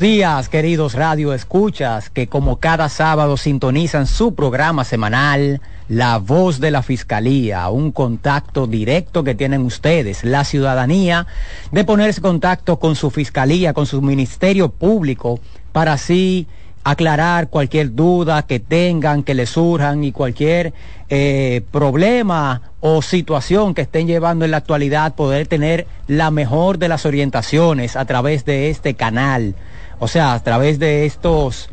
[0.00, 6.70] Días, queridos radio escuchas que como cada sábado sintonizan su programa semanal, La Voz de
[6.70, 11.26] la Fiscalía, un contacto directo que tienen ustedes, la ciudadanía,
[11.70, 15.38] de ponerse en contacto con su fiscalía, con su ministerio público,
[15.70, 16.46] para así
[16.82, 20.72] aclarar cualquier duda que tengan, que les surjan y cualquier
[21.10, 26.88] eh, problema o situación que estén llevando en la actualidad, poder tener la mejor de
[26.88, 29.54] las orientaciones a través de este canal,
[30.00, 31.70] o sea, a través de estos...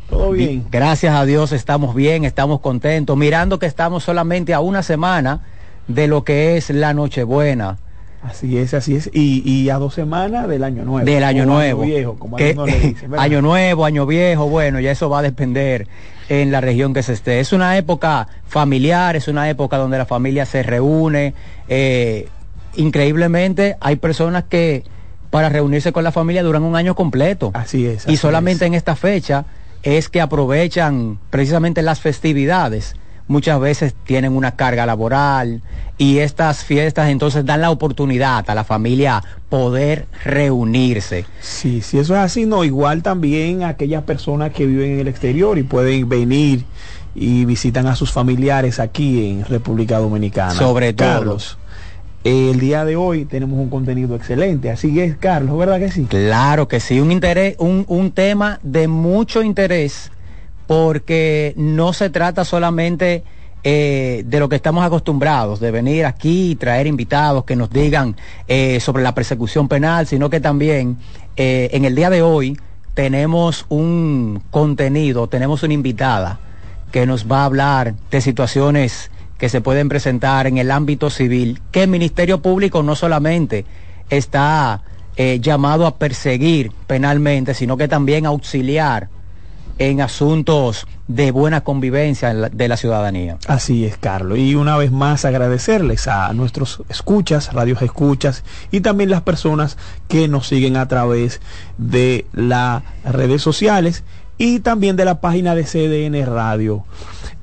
[0.09, 0.65] Todo bien.
[0.71, 5.41] Gracias a Dios estamos bien, estamos contentos, mirando que estamos solamente a una semana
[5.87, 7.77] de lo que es la Nochebuena.
[8.23, 9.09] Así es, así es.
[9.13, 11.05] Y, a dos semanas del año nuevo.
[11.05, 11.83] Del año nuevo.
[11.83, 15.21] Año viejo, como que, le dice, año nuevo, año viejo, bueno, ya eso va a
[15.21, 15.87] depender
[16.27, 17.39] en la región que se esté.
[17.39, 21.35] Es una época familiar, es una época donde la familia se reúne.
[21.69, 22.27] Eh,
[22.75, 24.83] increíblemente hay personas que
[25.29, 27.51] para reunirse con la familia duran un año completo.
[27.53, 28.07] Así es.
[28.07, 29.45] Y solamente en esta fecha
[29.83, 32.95] es que aprovechan precisamente las festividades.
[33.27, 35.61] Muchas veces tienen una carga laboral
[35.97, 41.25] y estas fiestas entonces dan la oportunidad a la familia poder reunirse.
[41.41, 45.57] Sí, si eso es así, no, igual también aquellas personas que viven en el exterior
[45.57, 46.63] y pueden venir
[47.15, 50.53] y visitan a sus familiares aquí en República Dominicana.
[50.53, 51.07] Sobre todo.
[51.07, 51.57] Carlos,
[52.23, 56.05] el día de hoy tenemos un contenido excelente, así es, Carlos, ¿verdad que sí?
[56.05, 60.11] Claro que sí, un interés, un, un tema de mucho interés
[60.67, 63.23] porque no se trata solamente
[63.63, 68.15] eh, de lo que estamos acostumbrados, de venir aquí y traer invitados que nos digan
[68.47, 70.97] eh, sobre la persecución penal, sino que también
[71.35, 72.57] eh, en el día de hoy
[72.93, 76.39] tenemos un contenido, tenemos una invitada
[76.91, 81.61] que nos va a hablar de situaciones que se pueden presentar en el ámbito civil,
[81.71, 83.65] que el Ministerio Público no solamente
[84.09, 84.81] está
[85.15, 89.09] eh, llamado a perseguir penalmente, sino que también a auxiliar
[89.79, 93.37] en asuntos de buena convivencia de la ciudadanía.
[93.47, 94.37] Así es, Carlos.
[94.39, 100.27] Y una vez más agradecerles a nuestros escuchas, radios escuchas y también las personas que
[100.27, 101.41] nos siguen a través
[101.77, 104.03] de las redes sociales
[104.37, 106.83] y también de la página de CDN Radio.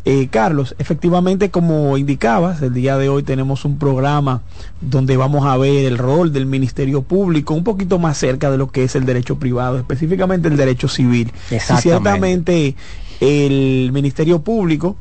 [0.06, 4.42] Eh, Carlos, efectivamente, como indicabas, el día de hoy tenemos un programa
[4.82, 8.70] donde vamos a ver el rol del Ministerio Público un poquito más cerca de lo
[8.70, 11.32] que es el derecho privado, específicamente el derecho civil.
[11.50, 12.74] Y ciertamente
[13.20, 14.96] el Ministerio Público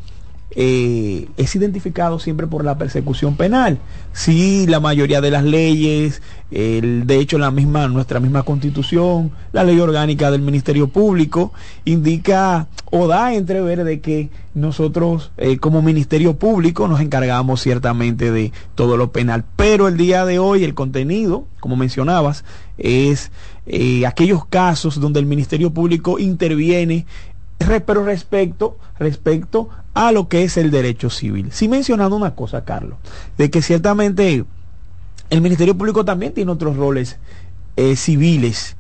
[0.55, 3.79] eh, es identificado siempre por la persecución penal.
[4.11, 6.21] Sí, la mayoría de las leyes,
[6.51, 11.53] el, de hecho la misma, nuestra misma constitución, la ley orgánica del Ministerio Público,
[11.85, 18.51] indica o da entrever de que nosotros eh, como Ministerio Público nos encargamos ciertamente de
[18.75, 19.43] todo lo penal.
[19.55, 22.45] Pero el día de hoy el contenido, como mencionabas,
[22.77, 23.31] es
[23.65, 27.05] eh, aquellos casos donde el Ministerio Público interviene
[27.85, 31.49] pero respecto, respecto a lo que es el derecho civil.
[31.51, 32.97] Sí mencionando una cosa, Carlos,
[33.37, 34.45] de que ciertamente
[35.29, 37.17] el Ministerio Público también tiene otros roles
[37.75, 38.75] eh, civiles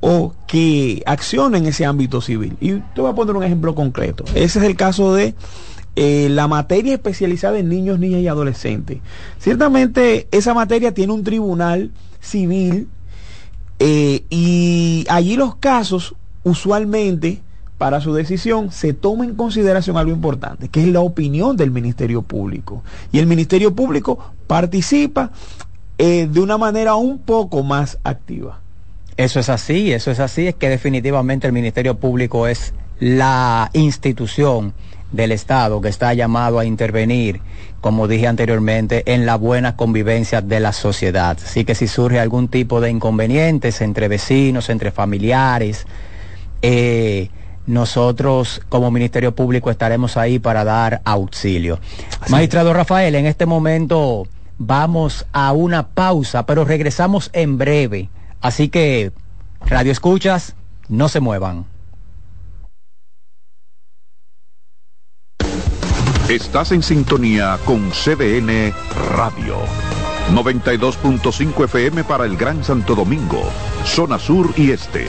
[0.00, 2.56] o que accionan en ese ámbito civil.
[2.60, 4.24] Y te voy a poner un ejemplo concreto.
[4.34, 5.34] Ese es el caso de
[5.96, 8.98] eh, la materia especializada en niños, niñas y adolescentes.
[9.38, 12.88] Ciertamente esa materia tiene un tribunal civil
[13.80, 17.40] eh, y allí los casos usualmente
[17.78, 22.22] para su decisión se toma en consideración algo importante, que es la opinión del Ministerio
[22.22, 22.82] Público.
[23.12, 25.30] Y el Ministerio Público participa
[25.96, 28.60] eh, de una manera un poco más activa.
[29.16, 34.74] Eso es así, eso es así, es que definitivamente el Ministerio Público es la institución
[35.12, 37.40] del Estado que está llamado a intervenir,
[37.80, 41.38] como dije anteriormente, en la buena convivencia de la sociedad.
[41.42, 45.86] Así que si surge algún tipo de inconvenientes entre vecinos, entre familiares,
[46.62, 47.30] eh,
[47.68, 51.78] nosotros como Ministerio Público estaremos ahí para dar auxilio.
[52.28, 58.08] Magistrado Rafael, en este momento vamos a una pausa, pero regresamos en breve.
[58.40, 59.12] Así que,
[59.66, 60.54] Radio Escuchas,
[60.88, 61.66] no se muevan.
[66.28, 68.72] Estás en sintonía con CDN
[69.16, 69.56] Radio.
[70.32, 73.42] 92.5 FM para el Gran Santo Domingo,
[73.84, 75.08] zona sur y este.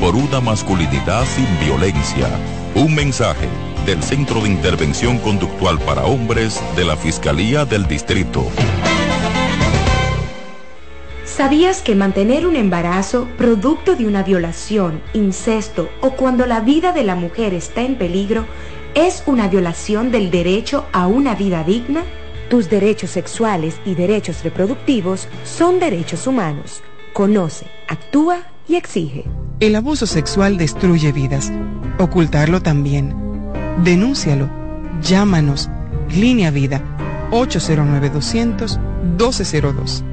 [0.00, 2.28] por una masculinidad sin violencia.
[2.74, 3.48] Un mensaje
[3.86, 8.46] del Centro de Intervención Conductual para Hombres de la Fiscalía del Distrito.
[11.24, 17.04] ¿Sabías que mantener un embarazo producto de una violación, incesto o cuando la vida de
[17.04, 18.46] la mujer está en peligro
[18.94, 22.02] es una violación del derecho a una vida digna?
[22.48, 26.82] Tus derechos sexuales y derechos reproductivos son derechos humanos.
[27.12, 29.24] Conoce, actúa y exige.
[29.60, 31.52] El abuso sexual destruye vidas.
[31.98, 33.14] Ocultarlo también.
[33.84, 34.50] Denúncialo.
[35.02, 35.70] Llámanos.
[36.10, 36.82] Línea Vida
[37.32, 38.78] 809 200
[39.18, 40.04] 1202.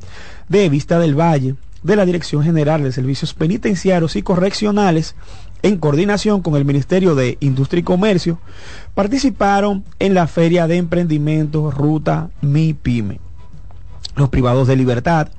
[0.48, 5.15] de Vista del Valle, de la Dirección General de Servicios Penitenciarios y Correccionales,
[5.63, 8.39] en coordinación con el Ministerio de Industria y Comercio,
[8.94, 13.20] participaron en la Feria de Emprendimiento Ruta Mi Pyme.
[14.15, 15.29] Los privados de libertad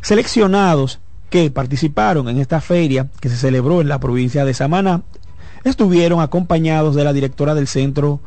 [0.00, 5.02] seleccionados que participaron en esta feria que se celebró en la provincia de Samaná
[5.64, 8.20] estuvieron acompañados de la directora del centro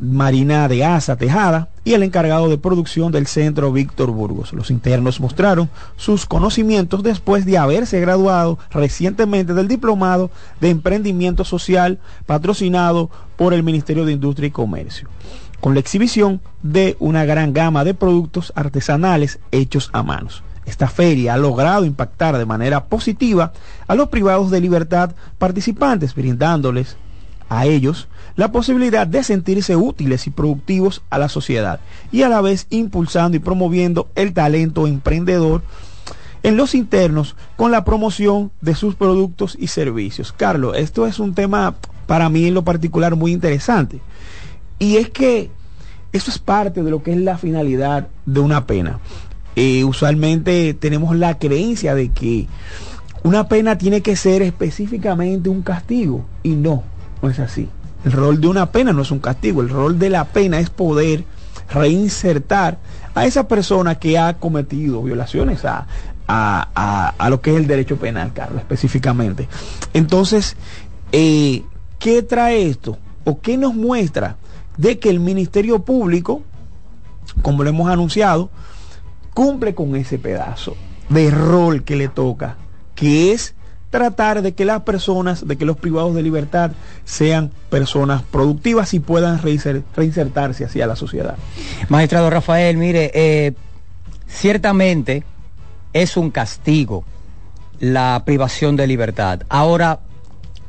[0.00, 4.52] Marina de Asa Tejada y el encargado de producción del centro Víctor Burgos.
[4.54, 11.98] Los internos mostraron sus conocimientos después de haberse graduado recientemente del diplomado de emprendimiento social
[12.26, 15.08] patrocinado por el Ministerio de Industria y Comercio,
[15.60, 20.42] con la exhibición de una gran gama de productos artesanales hechos a manos.
[20.70, 23.52] Esta feria ha logrado impactar de manera positiva
[23.88, 26.96] a los privados de libertad participantes, brindándoles
[27.48, 31.80] a ellos la posibilidad de sentirse útiles y productivos a la sociedad
[32.12, 35.62] y a la vez impulsando y promoviendo el talento emprendedor
[36.44, 40.32] en los internos con la promoción de sus productos y servicios.
[40.32, 41.74] Carlos, esto es un tema
[42.06, 44.00] para mí en lo particular muy interesante
[44.78, 45.50] y es que
[46.12, 49.00] eso es parte de lo que es la finalidad de una pena.
[49.56, 52.46] Eh, usualmente tenemos la creencia de que
[53.22, 56.82] una pena tiene que ser específicamente un castigo y no.
[57.20, 57.68] no es así.
[58.04, 60.70] El rol de una pena no es un castigo, el rol de la pena es
[60.70, 61.24] poder
[61.72, 62.78] reinsertar
[63.14, 65.86] a esa persona que ha cometido violaciones a,
[66.26, 69.48] a, a- lo que es el derecho penal, Carlos, específicamente.
[69.92, 70.56] Entonces,
[71.12, 71.62] eh,
[71.98, 72.96] ¿qué trae esto?
[73.24, 74.36] ¿O qué nos muestra
[74.76, 76.42] de que el Ministerio Público,
[77.42, 78.48] como lo hemos anunciado,
[79.34, 80.76] cumple con ese pedazo
[81.08, 82.56] de rol que le toca,
[82.94, 83.54] que es
[83.90, 86.70] tratar de que las personas, de que los privados de libertad
[87.04, 91.36] sean personas productivas y puedan reinser- reinsertarse hacia la sociedad.
[91.88, 93.52] Magistrado Rafael, mire, eh,
[94.28, 95.24] ciertamente
[95.92, 97.04] es un castigo
[97.80, 99.40] la privación de libertad.
[99.48, 100.00] Ahora,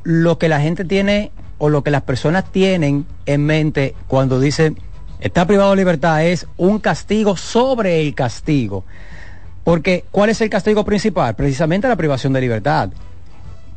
[0.04, 4.80] lo que la gente tiene o lo que las personas tienen en mente cuando dicen
[5.22, 8.84] está privado de libertad es un castigo sobre el castigo.
[9.64, 11.36] Porque, ¿cuál es el castigo principal?
[11.36, 12.90] Precisamente la privación de libertad.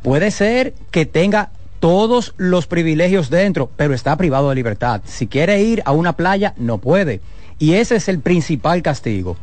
[0.02, 5.02] Puede ser que tenga todos los privilegios dentro, pero está privado de libertad.
[5.04, 7.20] Si quiere ir a una playa, no puede.
[7.58, 9.36] Y ese es el principal castigo.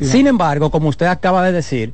[0.00, 1.92] Sin embargo, como usted acaba de decir,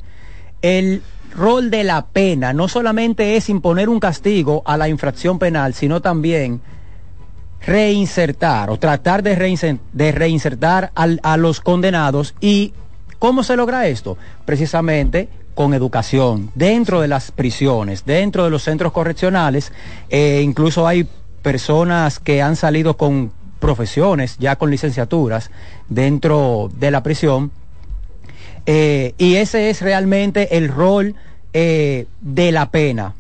[0.63, 1.03] el
[1.35, 6.01] rol de la pena no solamente es imponer un castigo a la infracción penal, sino
[6.01, 6.61] también
[7.65, 12.35] reinsertar o tratar de, reinser- de reinsertar a los condenados.
[12.41, 12.73] ¿Y
[13.19, 14.17] cómo se logra esto?
[14.45, 19.73] Precisamente con educación dentro de las prisiones, dentro de los centros correccionales.
[20.09, 21.07] eh, incluso hay
[21.43, 25.51] personas que han salido con profesiones, ya con licenciaturas,
[25.89, 27.51] dentro de la prisión.
[28.67, 31.15] Eh, y ese es realmente el rol
[31.53, 33.15] eh, de la pena.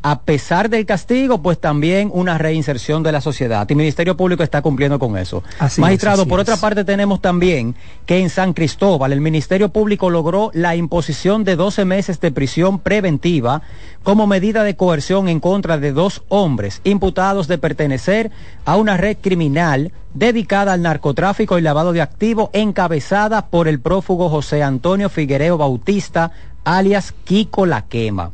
[0.00, 3.66] A pesar del castigo, pues también una reinserción de la sociedad.
[3.68, 5.42] Y el Ministerio Público está cumpliendo con eso.
[5.58, 6.42] Así Magistrado, por es.
[6.42, 7.74] otra parte tenemos también
[8.06, 12.78] que en San Cristóbal el Ministerio Público logró la imposición de 12 meses de prisión
[12.78, 13.62] preventiva
[14.04, 18.30] como medida de coerción en contra de dos hombres imputados de pertenecer
[18.64, 24.28] a una red criminal dedicada al narcotráfico y lavado de activos encabezada por el prófugo
[24.28, 26.30] José Antonio Figuereo Bautista,
[26.64, 28.30] alias Kiko La Quema.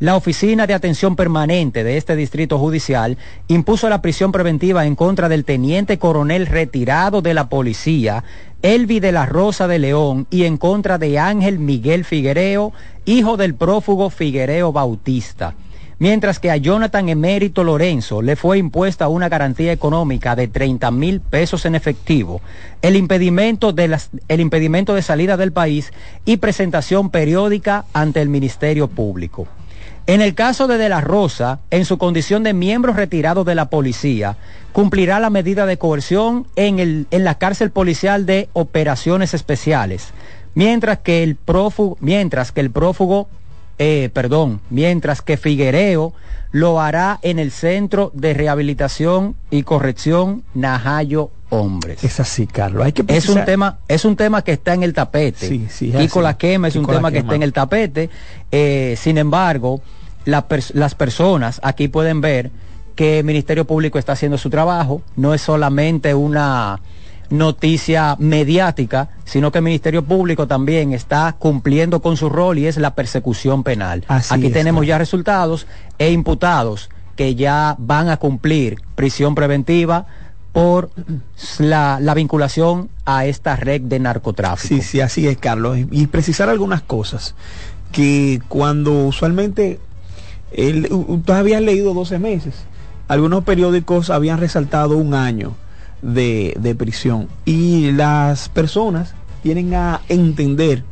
[0.00, 5.28] La Oficina de Atención Permanente de este distrito judicial impuso la prisión preventiva en contra
[5.28, 8.24] del teniente coronel retirado de la policía,
[8.62, 12.72] Elvi de la Rosa de León, y en contra de Ángel Miguel Figuereo,
[13.04, 15.54] hijo del prófugo Figuereo Bautista.
[15.98, 21.20] Mientras que a Jonathan Emérito Lorenzo le fue impuesta una garantía económica de 30 mil
[21.20, 22.40] pesos en efectivo,
[22.80, 25.92] el impedimento, de las- el impedimento de salida del país
[26.24, 29.46] y presentación periódica ante el Ministerio Público.
[30.06, 33.70] En el caso de De la Rosa, en su condición de miembro retirado de la
[33.70, 34.36] policía,
[34.72, 40.08] cumplirá la medida de coerción en, el- en la cárcel policial de operaciones especiales,
[40.54, 43.28] mientras que el prófugo, mientras que el prófugo,
[43.82, 46.12] eh, perdón, mientras que Figuereo
[46.52, 52.04] lo hará en el Centro de Rehabilitación y Corrección Najayo Hombres.
[52.04, 52.84] Es así, Carlos.
[52.84, 55.48] Hay que Es un tema, es un tema que está en el tapete.
[55.48, 58.10] Sí, sí, es Kiko la quema es un Kiko tema que está en el tapete.
[58.52, 59.80] Eh, sin embargo,
[60.26, 62.50] la pers- las personas aquí pueden ver
[62.94, 65.02] que el Ministerio Público está haciendo su trabajo.
[65.16, 66.80] No es solamente una
[67.30, 72.76] noticia mediática, sino que el Ministerio Público también está cumpliendo con su rol y es
[72.76, 74.04] la persecución penal.
[74.08, 75.66] Así aquí es, tenemos ya resultados
[75.98, 80.06] e imputados que ya van a cumplir prisión preventiva
[80.52, 80.90] por
[81.58, 84.74] la, la vinculación a esta red de narcotráfico.
[84.74, 85.78] Sí, sí, así es, Carlos.
[85.90, 87.34] Y precisar algunas cosas.
[87.92, 89.80] Que cuando usualmente,
[90.52, 90.88] el,
[91.24, 92.54] tú habías leído 12 meses,
[93.08, 95.54] algunos periódicos habían resaltado un año
[96.02, 97.28] de, de prisión.
[97.44, 100.84] Y las personas tienen a entender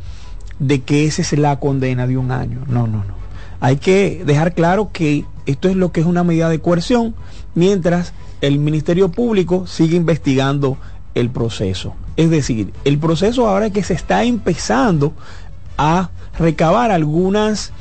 [0.58, 2.64] de que esa es la condena de un año.
[2.68, 3.18] No, no, no.
[3.60, 7.14] Hay que dejar claro que esto es lo que es una medida de coerción,
[7.54, 10.78] mientras el Ministerio Público sigue investigando
[11.14, 11.94] el proceso.
[12.16, 15.12] Es decir, el proceso ahora que se está empezando
[15.76, 17.72] a recabar algunas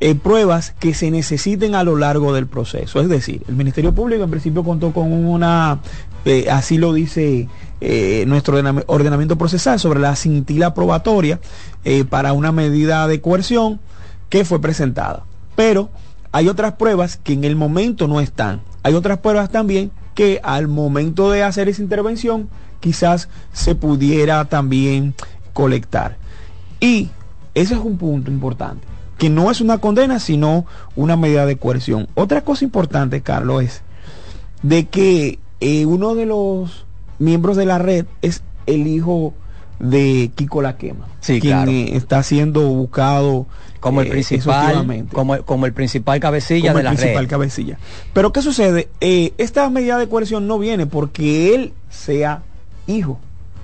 [0.00, 3.00] eh, pruebas que se necesiten a lo largo del proceso.
[3.00, 5.78] Es decir, el Ministerio Público en principio contó con una,
[6.24, 7.48] eh, así lo dice
[7.80, 11.40] eh, nuestro ordenam- ordenamiento procesal, sobre la cintila probatoria
[11.84, 13.80] eh, para una medida de coerción
[14.28, 15.24] que fue presentada.
[15.56, 15.90] Pero
[16.30, 18.62] hay otras pruebas que en el momento no están.
[18.82, 22.48] Hay otras pruebas también que al momento de hacer esa intervención
[22.80, 25.14] quizás se pudiera también
[25.52, 26.16] colectar.
[26.80, 27.10] Y
[27.54, 28.86] ese es un punto importante,
[29.18, 32.08] que no es una condena, sino una medida de coerción.
[32.14, 33.82] Otra cosa importante, Carlos, es
[34.62, 36.84] de que eh, uno de los
[37.18, 39.32] miembros de la red es el hijo
[39.78, 41.70] de Kiko La Quema, Sí, quien claro.
[41.72, 43.46] está siendo buscado
[43.80, 47.30] como el eh, principal, como, como el principal cabecilla como de el la principal red.
[47.30, 47.78] cabecilla.
[48.12, 48.88] Pero ¿qué sucede?
[49.00, 52.42] Eh, esta medida de coerción no viene porque él sea
[52.86, 53.18] hijo.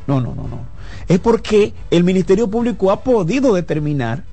[0.08, 0.60] No, no, no, no.
[1.06, 4.24] Es porque el Ministerio Público ha podido determinar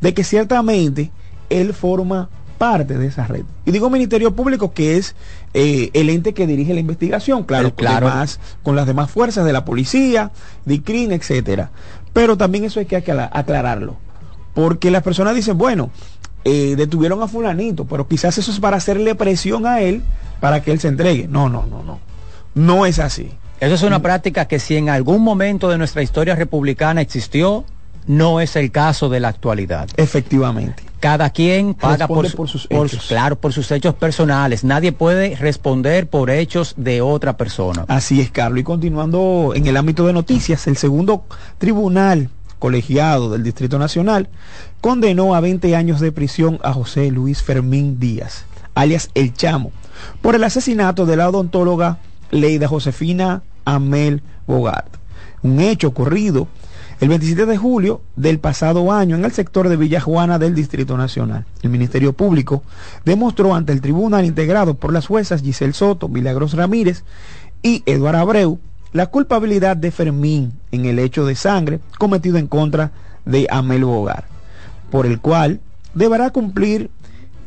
[0.00, 1.10] de que ciertamente
[1.50, 3.44] él forma parte de esa red.
[3.66, 5.14] Y digo Ministerio Público que es
[5.54, 8.06] eh, el ente que dirige la investigación, claro, claro.
[8.06, 10.30] Con, demás- con las demás fuerzas de la policía,
[10.64, 11.70] DICRIN, etcétera.
[12.12, 13.96] Pero también eso hay que acla- aclararlo.
[14.54, 15.90] Porque las personas dicen, bueno,
[16.44, 20.02] eh, detuvieron a fulanito, pero quizás eso es para hacerle presión a él
[20.40, 21.26] para que él se entregue.
[21.28, 21.98] No, no, no, no.
[22.54, 23.30] No es así.
[23.60, 27.64] Eso es una práctica que si en algún momento de nuestra historia republicana existió,
[28.06, 29.88] no es el caso de la actualidad.
[29.96, 30.82] Efectivamente.
[31.00, 33.06] Cada quien paga por, sus por hechos.
[33.08, 34.64] claro, por sus hechos personales.
[34.64, 37.84] Nadie puede responder por hechos de otra persona.
[37.88, 38.60] Así es, Carlos.
[38.60, 41.24] Y continuando en el ámbito de noticias, el segundo
[41.58, 44.30] tribunal colegiado del Distrito Nacional
[44.80, 49.70] condenó a 20 años de prisión a José Luis Fermín Díaz, alias El Chamo,
[50.22, 51.98] por el asesinato de la odontóloga
[52.30, 54.96] Leida Josefina Amel Bogart.
[55.42, 56.48] Un hecho ocurrido
[57.00, 60.96] el 27 de julio del pasado año en el sector de Villa Juana del Distrito
[60.96, 61.44] Nacional.
[61.62, 62.62] El Ministerio Público
[63.04, 67.04] demostró ante el tribunal integrado por las juezas Giselle Soto, Milagros Ramírez
[67.62, 68.58] y Eduardo Abreu
[68.94, 72.92] la culpabilidad de Fermín en el hecho de sangre cometido en contra
[73.24, 74.26] de Amel Bogart,
[74.90, 75.60] por el cual
[75.94, 76.90] deberá cumplir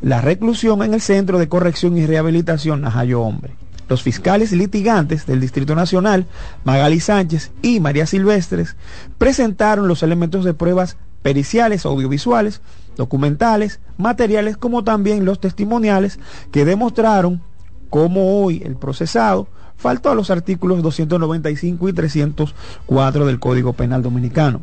[0.02, 3.54] la reclusión en el Centro de Corrección y Rehabilitación Najayo Hombre.
[3.90, 6.26] Los fiscales litigantes del Distrito Nacional,
[6.64, 8.76] Magali Sánchez y María Silvestres,
[9.18, 12.62] presentaron los elementos de pruebas periciales, audiovisuales,
[12.98, 16.20] documentales, materiales, como también los testimoniales
[16.52, 17.42] que demostraron
[17.90, 19.48] cómo hoy el procesado
[19.78, 24.62] faltó a los artículos 295 y 304 del Código Penal Dominicano.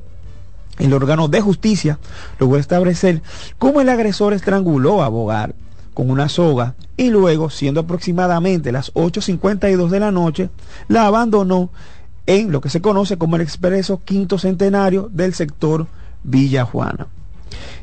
[0.79, 1.99] El órgano de justicia
[2.39, 3.23] logró establecer
[3.59, 5.55] cómo el agresor estranguló a Bogart
[5.95, 10.51] con una soga y luego, siendo aproximadamente las 8.52 de la noche,
[10.89, 11.71] la abandonó
[12.27, 15.87] en lo que se conoce como el expreso quinto centenario del sector
[16.23, 17.09] Villa Juana.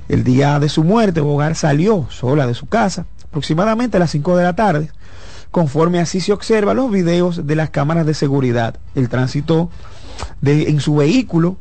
[0.08, 4.38] El día de su muerte, Bogart salió sola de su casa, aproximadamente a las 5
[4.38, 4.90] de la tarde,
[5.52, 8.78] conforme así se observa los videos de las cámaras de seguridad.
[8.96, 9.70] El tránsito
[10.40, 11.58] de, en su vehículo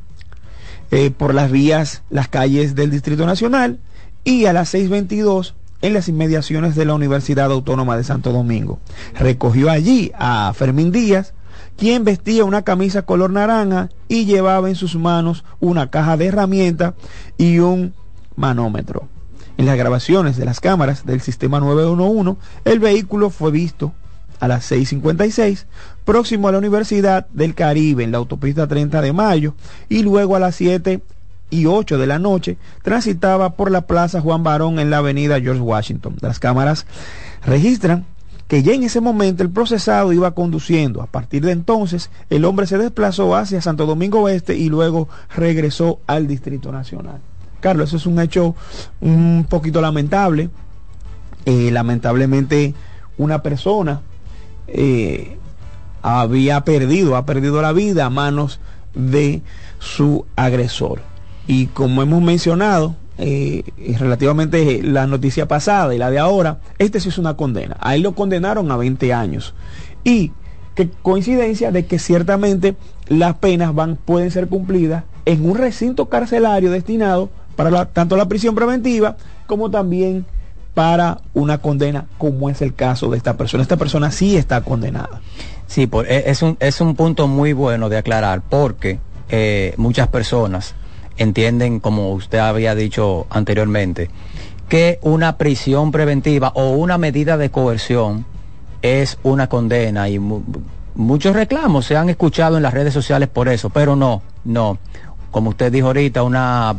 [0.90, 3.78] eh, por las vías, las calles del Distrito Nacional
[4.24, 8.78] y a las 6.22 en las inmediaciones de la Universidad Autónoma de Santo Domingo.
[9.18, 11.34] Recogió allí a Fermín Díaz,
[11.76, 16.94] quien vestía una camisa color naranja y llevaba en sus manos una caja de herramientas
[17.38, 17.94] y un
[18.36, 19.08] manómetro.
[19.56, 23.92] En las grabaciones de las cámaras del sistema 911, el vehículo fue visto
[24.40, 25.66] a las 6.56,
[26.04, 29.54] próximo a la Universidad del Caribe, en la autopista 30 de Mayo,
[29.90, 31.02] y luego a las 7
[31.50, 35.60] y 8 de la noche transitaba por la Plaza Juan Barón en la avenida George
[35.60, 36.16] Washington.
[36.20, 36.86] Las cámaras
[37.44, 38.06] registran
[38.50, 41.02] que ya en ese momento el procesado iba conduciendo.
[41.02, 46.00] A partir de entonces, el hombre se desplazó hacia Santo Domingo Oeste y luego regresó
[46.08, 47.20] al Distrito Nacional.
[47.60, 48.56] Carlos, eso es un hecho
[49.00, 50.50] un poquito lamentable.
[51.44, 52.74] Eh, lamentablemente,
[53.18, 54.00] una persona
[54.66, 55.38] eh,
[56.02, 58.58] había perdido, ha perdido la vida a manos
[58.94, 59.42] de
[59.78, 61.02] su agresor.
[61.50, 63.64] Y como hemos mencionado, eh,
[63.98, 67.76] relativamente la noticia pasada y la de ahora, este sí es una condena.
[67.80, 69.52] A él lo condenaron a 20 años.
[70.04, 70.30] Y
[70.76, 72.76] que coincidencia de que ciertamente
[73.08, 78.28] las penas van, pueden ser cumplidas en un recinto carcelario destinado para la- tanto la
[78.28, 80.24] prisión preventiva como también
[80.74, 83.62] para una condena, como es el caso de esta persona.
[83.64, 85.20] Esta persona sí está condenada.
[85.66, 90.06] Sí, por- e- es, un, es un punto muy bueno de aclarar porque eh, muchas
[90.08, 90.74] personas
[91.20, 94.10] entienden, como usted había dicho anteriormente,
[94.68, 98.24] que una prisión preventiva o una medida de coerción
[98.82, 100.42] es una condena y mu-
[100.94, 104.78] muchos reclamos se han escuchado en las redes sociales por eso, pero no, no.
[105.30, 106.76] Como usted dijo ahorita, una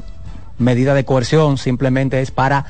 [0.58, 2.66] medida de coerción simplemente es para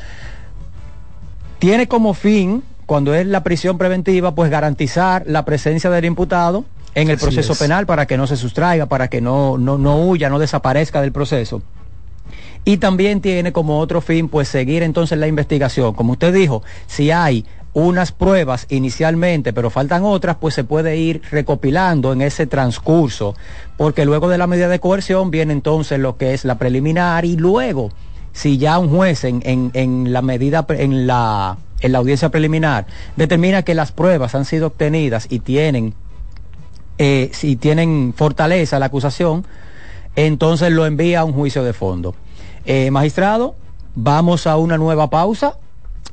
[1.60, 7.10] tiene como fin, cuando es la prisión preventiva, pues garantizar la presencia del imputado en
[7.10, 7.60] el Así proceso es.
[7.60, 11.12] penal para que no se sustraiga, para que no, no, no huya, no desaparezca del
[11.12, 11.62] proceso.
[12.64, 15.94] Y también tiene como otro fin, pues seguir entonces la investigación.
[15.94, 21.22] Como usted dijo, si hay unas pruebas inicialmente, pero faltan otras, pues se puede ir
[21.32, 23.34] recopilando en ese transcurso,
[23.78, 27.38] porque luego de la medida de coerción viene entonces lo que es la preliminar y
[27.38, 27.90] luego,
[28.34, 32.86] si ya un juez en, en- en la medida, en la, en la audiencia preliminar
[33.16, 35.94] determina que las pruebas han sido obtenidas y tienen,
[37.04, 39.44] eh, si tienen fortaleza la acusación,
[40.16, 42.14] entonces lo envía a un juicio de fondo.
[42.64, 43.56] Eh, magistrado,
[43.96, 45.58] Vamos a una nueva pausa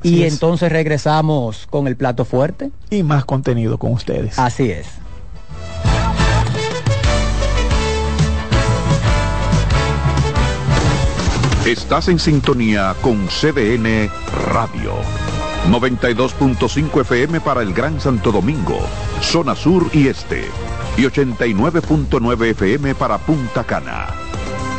[0.01, 0.33] Así y es.
[0.33, 2.71] entonces regresamos con el plato fuerte.
[2.89, 4.39] Y más contenido con ustedes.
[4.39, 4.87] Así es.
[11.67, 14.11] Estás en sintonía con CDN
[14.53, 14.95] Radio.
[15.69, 18.79] 92.5 FM para el Gran Santo Domingo,
[19.21, 20.47] zona sur y este.
[20.99, 24.09] Y 89.9 FM para Punta Cana.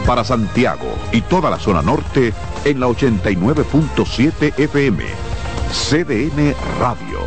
[0.05, 2.33] Para Santiago y toda la zona norte
[2.65, 5.05] en la 89.7 FM.
[5.71, 7.19] CDN Radio.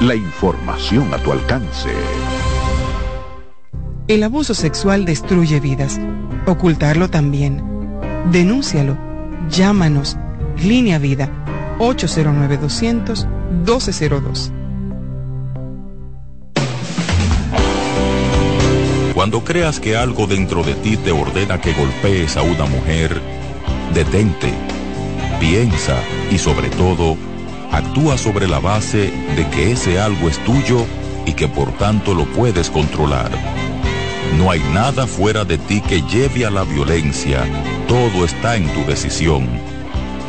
[0.00, 1.90] La información a tu alcance.
[4.06, 6.00] El abuso sexual destruye vidas.
[6.46, 7.62] Ocultarlo también.
[8.32, 8.96] Denúncialo.
[9.50, 10.16] Llámanos.
[10.56, 11.28] Línea Vida.
[11.80, 14.57] 809-200-1202.
[19.28, 23.20] Cuando creas que algo dentro de ti te ordena que golpees a una mujer,
[23.92, 24.50] detente,
[25.38, 25.98] piensa
[26.30, 27.14] y sobre todo,
[27.70, 30.86] actúa sobre la base de que ese algo es tuyo
[31.26, 33.30] y que por tanto lo puedes controlar.
[34.38, 37.44] No hay nada fuera de ti que lleve a la violencia,
[37.86, 39.46] todo está en tu decisión.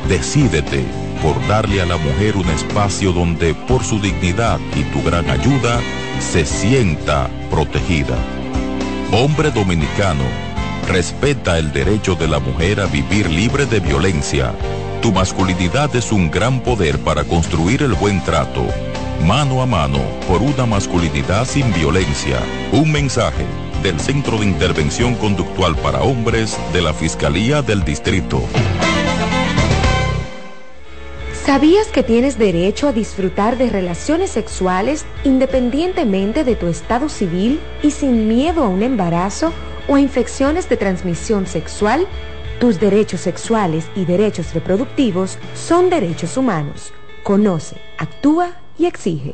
[0.09, 0.83] Decídete
[1.23, 5.79] por darle a la mujer un espacio donde por su dignidad y tu gran ayuda
[6.19, 8.17] se sienta protegida.
[9.11, 10.23] Hombre dominicano,
[10.87, 14.53] respeta el derecho de la mujer a vivir libre de violencia.
[15.01, 18.67] Tu masculinidad es un gran poder para construir el buen trato.
[19.25, 22.39] Mano a mano por una masculinidad sin violencia.
[22.71, 23.47] Un mensaje
[23.81, 28.43] del Centro de Intervención Conductual para Hombres de la Fiscalía del Distrito.
[31.49, 37.89] ¿Sabías que tienes derecho a disfrutar de relaciones sexuales independientemente de tu estado civil y
[37.89, 39.51] sin miedo a un embarazo
[39.87, 42.05] o a infecciones de transmisión sexual?
[42.59, 46.93] Tus derechos sexuales y derechos reproductivos son derechos humanos.
[47.23, 49.33] Conoce, actúa y exige.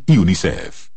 [0.07, 0.91] y UNICEF.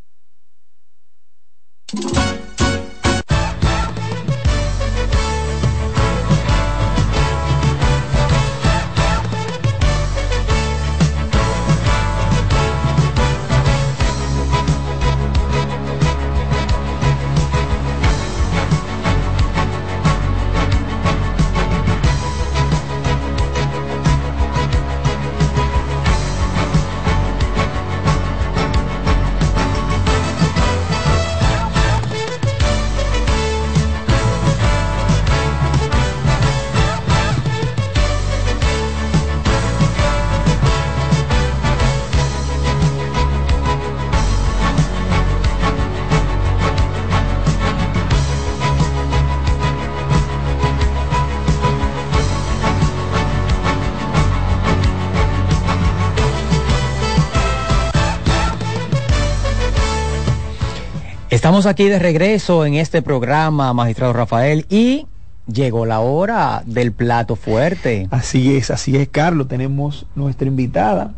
[61.55, 65.07] Estamos aquí de regreso en este programa, magistrado Rafael, y
[65.47, 68.09] llegó la hora del plato fuerte.
[68.11, 69.47] Así es, así es, Carlos.
[69.47, 71.13] Tenemos nuestra invitada,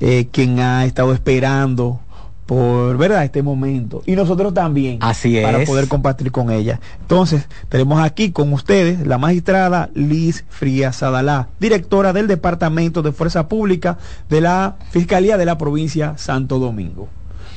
[0.00, 1.98] eh, quien ha estado esperando
[2.46, 5.68] por verdad este momento y nosotros también Así para es.
[5.68, 6.78] poder compartir con ella.
[7.00, 13.48] Entonces, tenemos aquí con ustedes la magistrada Liz Frías Adalá, directora del Departamento de Fuerza
[13.48, 17.08] Pública de la Fiscalía de la provincia Santo Domingo.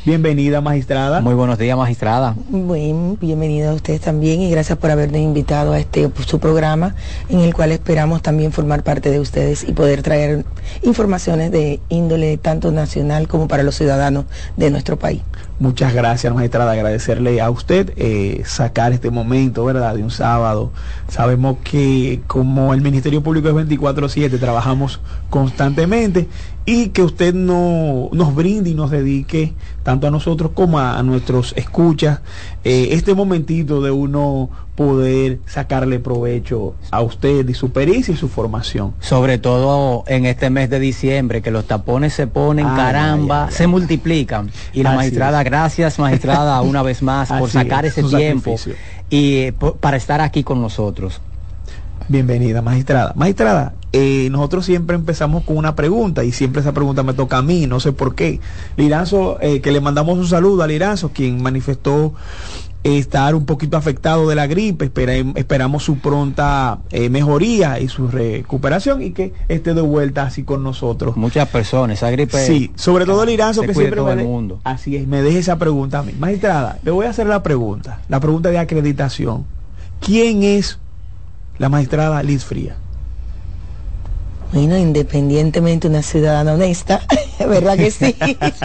[0.06, 1.20] Bienvenida, magistrada.
[1.20, 2.36] Muy buenos días, magistrada.
[2.50, 6.94] Bueno, bienvenido a ustedes también y gracias por habernos invitado a este pues, su programa
[7.28, 10.46] en el cual esperamos también formar parte de ustedes y poder traer
[10.84, 14.26] informaciones de índole tanto nacional como para los ciudadanos
[14.58, 15.24] de nuestro país.
[15.58, 16.74] Muchas gracias, magistrada.
[16.74, 19.96] Agradecerle a usted eh, sacar este momento, ¿verdad?
[19.96, 20.72] De un sábado.
[21.08, 25.00] Sabemos que como el Ministerio Público es 24/7, trabajamos
[25.32, 26.28] constantemente
[26.68, 31.04] y que usted no, nos brinde y nos dedique, tanto a nosotros como a, a
[31.04, 32.22] nuestros escuchas,
[32.64, 38.28] eh, este momentito de uno poder sacarle provecho a usted y su pericia y su
[38.30, 38.94] formación.
[39.00, 44.50] Sobre todo en este mes de diciembre, que los tapones se ponen, caramba, se multiplican.
[44.74, 45.46] Y la Así magistrada, es.
[45.46, 48.74] gracias magistrada una vez más por sacar es, ese tiempo sacrificio.
[49.12, 51.22] y eh, por- para estar aquí con nosotros.
[52.08, 53.14] Bienvenida, magistrada.
[53.16, 57.42] Magistrada, eh, nosotros siempre empezamos con una pregunta y siempre esa pregunta me toca a
[57.42, 58.42] mí, no sé por qué.
[58.76, 62.14] Liranzo, eh, que le mandamos un saludo a Liranzo, quien manifestó
[62.84, 64.92] estar un poquito afectado de la gripe,
[65.36, 70.62] esperamos su pronta eh, mejoría y su recuperación y que esté de vuelta así con
[70.62, 71.16] nosotros.
[71.16, 72.38] Muchas personas, esa gripe.
[72.46, 74.60] Sí, sobre todo el Liranzo que siempre todo me el mundo.
[74.66, 76.12] Así es, me deje esa pregunta a mí.
[76.20, 79.46] Magistrada, le voy a hacer la pregunta, la pregunta de acreditación.
[80.02, 80.80] ¿Quién es
[81.60, 82.76] la magistrada Liz Fría?
[84.56, 87.02] Bueno, independientemente una ciudadana honesta,
[87.40, 88.16] ¿verdad que sí?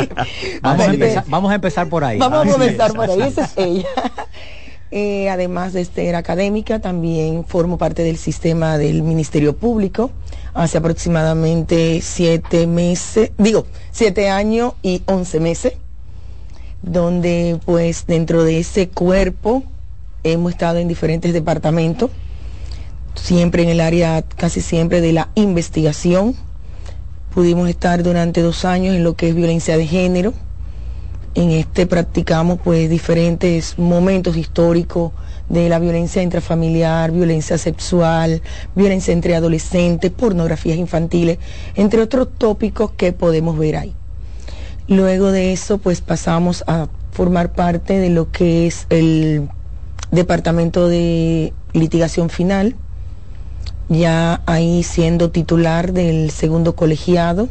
[0.62, 2.16] vamos, a empezar, vamos, a empezar, por ahí.
[2.16, 3.88] Vamos a empezar por ahí, esa es ella.
[4.92, 10.12] Eh, además de ser académica, también formo parte del sistema del Ministerio Público
[10.54, 15.72] hace aproximadamente siete meses, digo, siete años y once meses,
[16.82, 19.64] donde pues dentro de ese cuerpo
[20.22, 22.12] hemos estado en diferentes departamentos
[23.20, 26.34] siempre en el área, casi siempre de la investigación.
[27.34, 30.32] Pudimos estar durante dos años en lo que es violencia de género.
[31.34, 35.12] En este practicamos pues diferentes momentos históricos
[35.48, 38.42] de la violencia intrafamiliar, violencia sexual,
[38.74, 41.38] violencia entre adolescentes, pornografías infantiles,
[41.76, 43.94] entre otros tópicos que podemos ver ahí.
[44.88, 49.48] Luego de eso pues pasamos a formar parte de lo que es el
[50.10, 52.74] Departamento de Litigación Final,
[53.90, 57.48] ya ahí siendo titular del segundo colegiado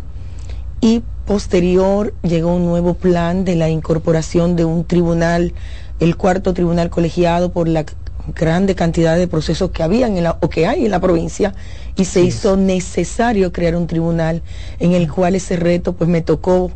[0.79, 5.53] y posterior llegó un nuevo plan de la incorporación de un tribunal,
[5.99, 7.85] el cuarto tribunal colegiado por la
[8.33, 11.53] grande cantidad de procesos que había en la, o que hay en la provincia
[11.97, 14.41] y se hizo necesario crear un tribunal
[14.79, 16.71] en el cual ese reto pues me tocó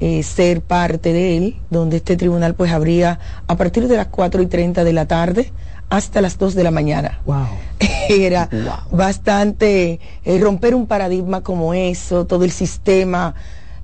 [0.00, 4.42] eh, ser parte de él, donde este tribunal pues habría a partir de las 4
[4.42, 5.52] y 30 de la tarde
[5.88, 7.20] hasta las 2 de la mañana.
[7.26, 7.46] Wow.
[8.08, 8.48] Era
[8.90, 13.34] bastante eh, romper un paradigma como eso, todo el sistema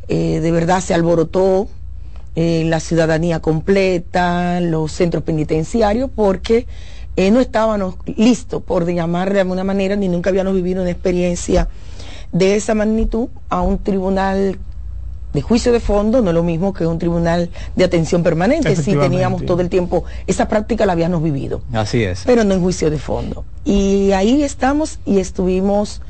[0.09, 1.69] eh, de verdad se alborotó,
[2.35, 6.67] eh, la ciudadanía completa, los centros penitenciarios, porque
[7.15, 11.69] no estábamos listos, por llamar de alguna manera, ni nunca habíamos vivido una experiencia
[12.33, 14.59] de esa magnitud a un tribunal
[15.33, 18.77] de juicio de fondo no es lo mismo que un tribunal de atención permanente.
[18.77, 21.63] Si teníamos todo el tiempo, esa práctica la habíamos vivido.
[21.73, 22.23] Así es.
[22.27, 23.45] Pero no en juicio de fondo.
[23.65, 26.03] Y ahí estamos y estuvimos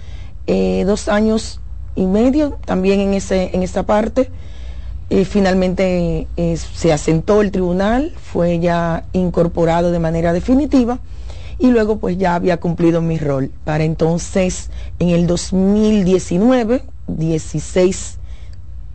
[0.46, 1.60] eh, dos años
[1.94, 4.30] y medio también en, ese, en esta parte.
[5.10, 11.00] Eh, finalmente eh, se asentó el tribunal, fue ya incorporado de manera definitiva
[11.58, 13.52] y luego pues ya había cumplido mi rol.
[13.64, 18.18] Para entonces, en el 2019, 16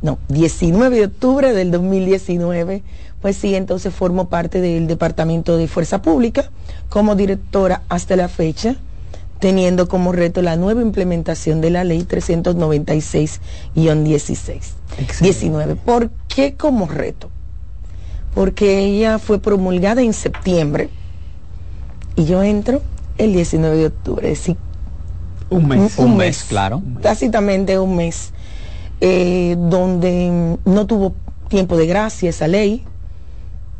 [0.01, 2.83] no, 19 de octubre del 2019,
[3.21, 6.49] pues sí, entonces formo parte del Departamento de Fuerza Pública
[6.89, 8.75] como directora hasta la fecha,
[9.39, 14.59] teniendo como reto la nueva implementación de la ley 396-16.
[15.21, 15.75] 19.
[15.77, 17.31] ¿Por qué como reto?
[18.35, 20.91] Porque ella fue promulgada en septiembre
[22.15, 22.83] y yo entro
[23.17, 24.57] el 19 de octubre, es decir,
[25.49, 25.97] un mes.
[25.97, 26.83] Un, mes, claro.
[27.01, 28.33] Tácitamente un mes
[28.99, 31.13] eh, donde no tuvo
[31.49, 32.83] tiempo de gracia esa ley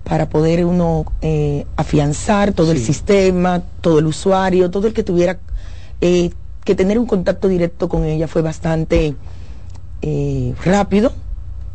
[0.03, 5.39] para poder uno eh, afianzar todo el sistema, todo el usuario, todo el que tuviera
[6.01, 6.30] eh,
[6.63, 9.15] que tener un contacto directo con ella fue bastante
[10.63, 11.12] rápido.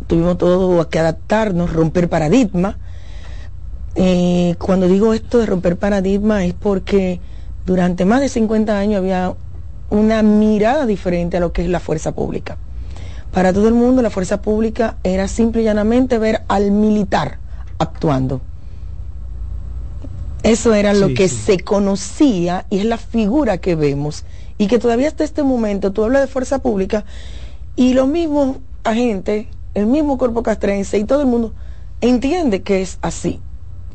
[0.06, 2.78] Tuvimos todo que adaptarnos, romper paradigma.
[4.58, 7.20] cuando digo esto de romper paradigma es porque
[7.66, 9.34] durante más de 50 años había
[9.90, 12.56] una mirada diferente a lo que es la fuerza pública.
[13.32, 17.38] Para todo el mundo la fuerza pública era simple y llanamente ver al militar
[17.78, 18.42] actuando.
[20.42, 24.24] Eso era lo que se conocía y es la figura que vemos.
[24.58, 27.04] Y que todavía hasta este momento tú hablas de fuerza pública
[27.76, 31.54] y los mismos agentes, el mismo cuerpo castrense y todo el mundo
[32.00, 33.40] entiende que es así.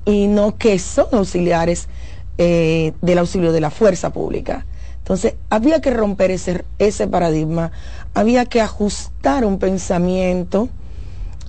[0.06, 1.90] Y no que son auxiliares
[2.38, 4.66] eh, del auxilio de la fuerza pública.
[5.00, 7.72] Entonces, había que romper ese, ese paradigma,
[8.18, 10.70] había que ajustar un pensamiento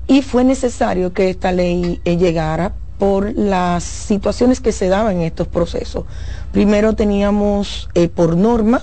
[0.07, 5.23] y fue necesario que esta ley eh, llegara por las situaciones que se daban en
[5.23, 6.05] estos procesos.
[6.53, 8.83] Primero teníamos eh, por norma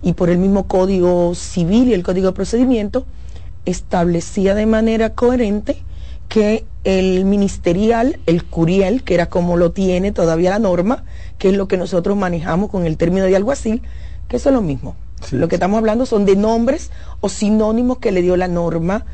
[0.00, 3.04] y por el mismo Código Civil y el Código de Procedimiento,
[3.66, 5.76] establecía de manera coherente
[6.30, 11.04] que el ministerial, el curiel, que era como lo tiene todavía la norma,
[11.36, 13.82] que es lo que nosotros manejamos con el término de alguacil,
[14.26, 14.96] que eso es lo mismo.
[15.30, 16.90] Lo que estamos hablando son de nombres
[17.20, 19.04] o sinónimos que le dio la norma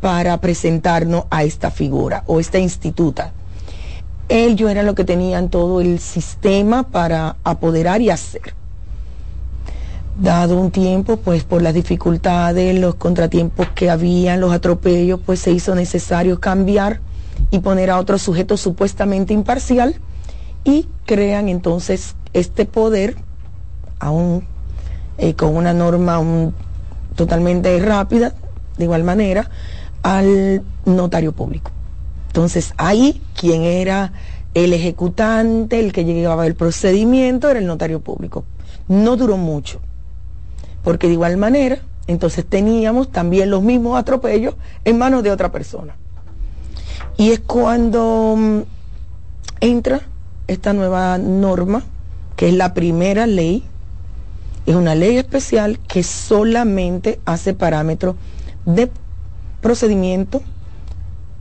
[0.00, 3.32] para presentarnos a esta figura o esta instituta.
[4.28, 8.54] Ellos eran lo que tenían todo el sistema para apoderar y hacer.
[10.20, 15.50] Dado un tiempo, pues por las dificultades, los contratiempos que habían, los atropellos, pues se
[15.50, 17.00] hizo necesario cambiar
[17.50, 19.96] y poner a otro sujeto supuestamente imparcial
[20.64, 23.16] y crean entonces este poder
[23.98, 24.46] aún
[25.22, 26.18] eh, con una norma
[27.14, 28.32] totalmente rápida,
[28.78, 29.50] de igual manera,
[30.02, 31.70] al notario público.
[32.28, 34.14] Entonces ahí quien era
[34.54, 38.44] el ejecutante, el que llevaba el procedimiento, era el notario público.
[38.88, 39.80] No duró mucho,
[40.82, 44.54] porque de igual manera, entonces teníamos también los mismos atropellos
[44.86, 45.96] en manos de otra persona.
[47.18, 48.60] Y es cuando mm,
[49.60, 50.00] entra
[50.46, 51.82] esta nueva norma,
[52.36, 53.64] que es la primera ley,
[54.66, 58.16] es una ley especial que solamente hace parámetros
[58.64, 58.90] de
[59.60, 60.42] procedimiento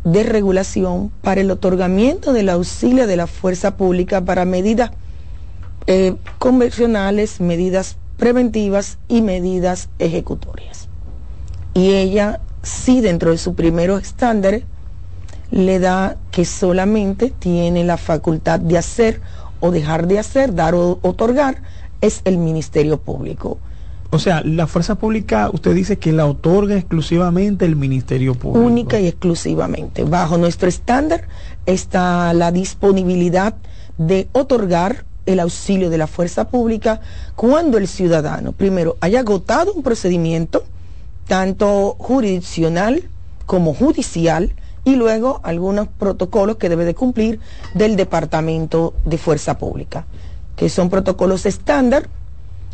[0.04, 4.92] de regulación para el otorgamiento del auxilio de la fuerza pública para medidas
[5.88, 10.88] eh, convencionales, medidas preventivas y medidas ejecutorias.
[11.74, 14.64] Y ella sí dentro de sus primeros estándares
[15.52, 19.22] le da que solamente tiene la facultad de hacer
[19.60, 21.62] o dejar de hacer, dar o otorgar,
[22.02, 23.58] es el Ministerio Público.
[24.12, 28.66] O sea, la fuerza pública, usted dice que la otorga exclusivamente el Ministerio Público.
[28.66, 30.04] única y exclusivamente.
[30.04, 31.28] Bajo nuestro estándar
[31.68, 33.56] está la disponibilidad
[34.00, 37.02] de otorgar el auxilio de la fuerza pública
[37.36, 40.64] cuando el ciudadano, primero, haya agotado un procedimiento,
[41.28, 43.04] tanto jurisdiccional
[43.46, 44.54] como judicial,
[44.86, 47.40] y luego algunos protocolos que debe de cumplir
[47.76, 50.06] del Departamento de Fuerza Pública,
[50.60, 52.10] que son protocolos estándar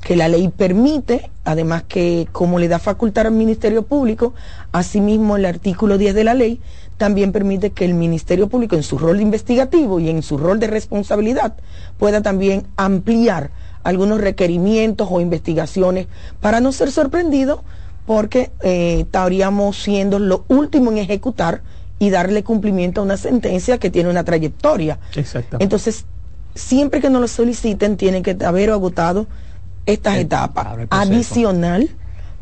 [0.02, 4.34] que la ley permite, además que como le da facultad al Ministerio Público,
[4.72, 6.60] asimismo el artículo 10 de la ley
[6.98, 10.66] también permite que el Ministerio Público en su rol investigativo y en su rol de
[10.66, 11.58] responsabilidad
[12.00, 13.52] pueda también ampliar
[13.84, 16.08] algunos requerimientos o investigaciones
[16.42, 17.64] para no ser sorprendido
[18.08, 21.62] porque eh, estaríamos siendo lo último en ejecutar
[22.00, 24.98] y darle cumplimiento a una sentencia que tiene una trayectoria.
[25.16, 25.64] Exactamente.
[25.64, 26.06] Entonces,
[26.56, 29.28] siempre que nos lo soliciten, tienen que haber agotado
[29.86, 30.68] estas etapas.
[30.90, 31.90] Adicional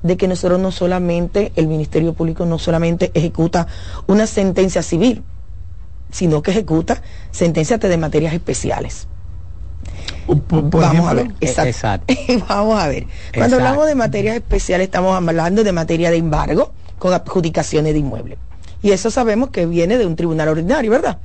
[0.03, 3.68] de que nosotros no solamente, el Ministerio Público no solamente ejecuta
[4.07, 5.24] una sentencia civil,
[6.11, 7.01] sino que ejecuta
[7.32, 9.07] sentencias de materias especiales.
[10.28, 12.14] Vamos a ver, exacto.
[12.47, 13.03] Vamos a ver.
[13.03, 13.55] Cuando Exacto.
[13.55, 18.38] hablamos de materias especiales, estamos hablando de materia de embargo con adjudicaciones de inmuebles.
[18.82, 21.20] Y eso sabemos que viene de un tribunal ordinario, ¿verdad?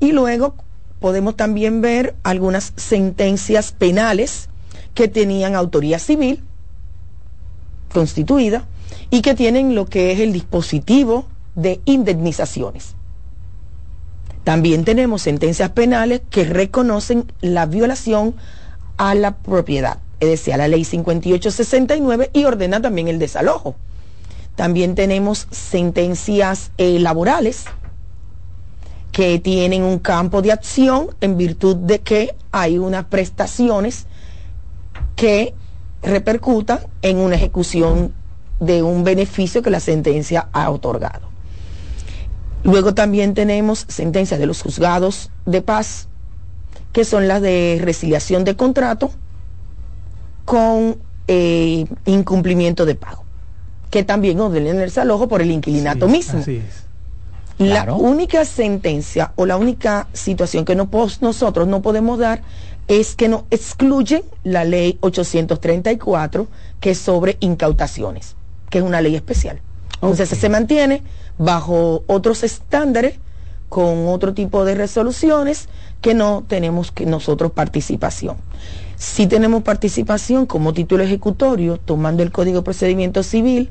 [0.00, 0.54] Y luego
[1.00, 4.48] podemos también ver algunas sentencias penales
[4.94, 6.42] que tenían autoría civil
[7.92, 8.66] constituida
[9.10, 12.94] y que tienen lo que es el dispositivo de indemnizaciones.
[14.44, 18.34] También tenemos sentencias penales que reconocen la violación
[18.96, 23.76] a la propiedad, es decir, a la ley 5869 y ordena también el desalojo.
[24.56, 27.66] También tenemos sentencias eh, laborales
[29.18, 34.06] que tienen un campo de acción en virtud de que hay unas prestaciones
[35.16, 35.54] que
[36.02, 38.12] repercutan en una ejecución
[38.60, 41.26] de un beneficio que la sentencia ha otorgado.
[42.62, 46.06] Luego también tenemos sentencias de los juzgados de paz,
[46.92, 49.10] que son las de resiliación de contrato
[50.44, 50.96] con
[51.26, 53.24] eh, incumplimiento de pago,
[53.90, 56.38] que también ordenan el desalojo por el inquilinato mismo.
[56.38, 56.87] Así es.
[57.58, 60.88] La única sentencia o la única situación que no
[61.20, 62.42] nosotros no podemos dar
[62.86, 66.46] es que nos excluyen la ley 834,
[66.80, 68.36] que es sobre incautaciones,
[68.70, 69.60] que es una ley especial.
[69.94, 71.02] Entonces se mantiene
[71.36, 73.18] bajo otros estándares,
[73.68, 75.68] con otro tipo de resoluciones,
[76.00, 78.36] que no tenemos que nosotros participación.
[78.96, 83.70] Si tenemos participación como título ejecutorio, tomando el Código de Procedimiento Civil,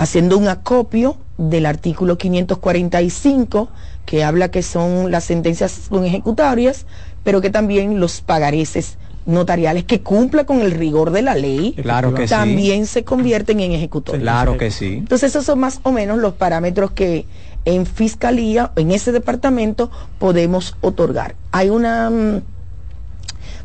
[0.00, 3.68] haciendo un acopio del artículo 545,
[4.06, 6.86] que habla que son las sentencias son ejecutorias,
[7.22, 8.96] pero que también los pagareces
[9.26, 12.30] notariales que cumpla con el rigor de la ley, Claro que sí.
[12.30, 14.22] también se convierten en ejecutorios.
[14.22, 14.94] Claro que sí.
[14.94, 17.26] Entonces esos son más o menos los parámetros que
[17.66, 21.34] en fiscalía, en ese departamento, podemos otorgar.
[21.52, 22.42] Hay una mm,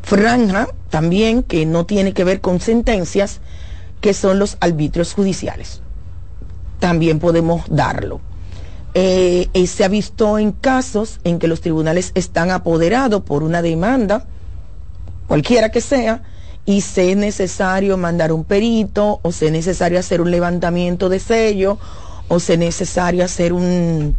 [0.02, 3.40] franja también que no tiene que ver con sentencias,
[4.02, 5.80] que son los arbitrios judiciales.
[6.78, 8.20] También podemos darlo.
[8.98, 13.60] Eh, eh, se ha visto en casos en que los tribunales están apoderados por una
[13.60, 14.24] demanda,
[15.26, 16.22] cualquiera que sea,
[16.64, 21.18] y se es necesario mandar un perito, o se es necesario hacer un levantamiento de
[21.18, 21.78] sello,
[22.28, 24.16] o se es necesario hacer un,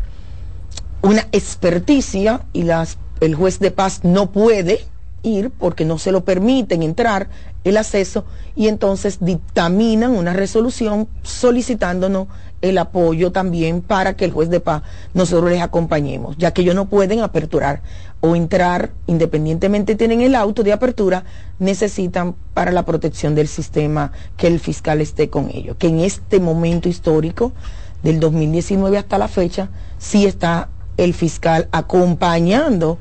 [1.02, 4.86] una experticia, y las, el juez de paz no puede
[5.24, 7.30] ir porque no se lo permiten entrar
[7.64, 12.28] el acceso y entonces dictaminan una resolución solicitándonos
[12.62, 14.82] el apoyo también para que el juez de paz
[15.14, 17.82] nosotros les acompañemos, ya que ellos no pueden aperturar
[18.20, 21.24] o entrar independientemente tienen el auto de apertura,
[21.60, 26.40] necesitan para la protección del sistema que el fiscal esté con ellos, que en este
[26.40, 27.54] momento histórico
[28.02, 32.98] del 2019 hasta la fecha sí está el fiscal acompañando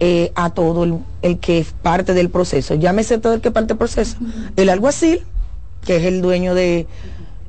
[0.00, 2.74] eh, a todo el, el, que es parte del proceso.
[2.74, 4.16] Llámese todo el que parte del proceso.
[4.56, 5.22] El alguacil,
[5.84, 6.86] que es el dueño de,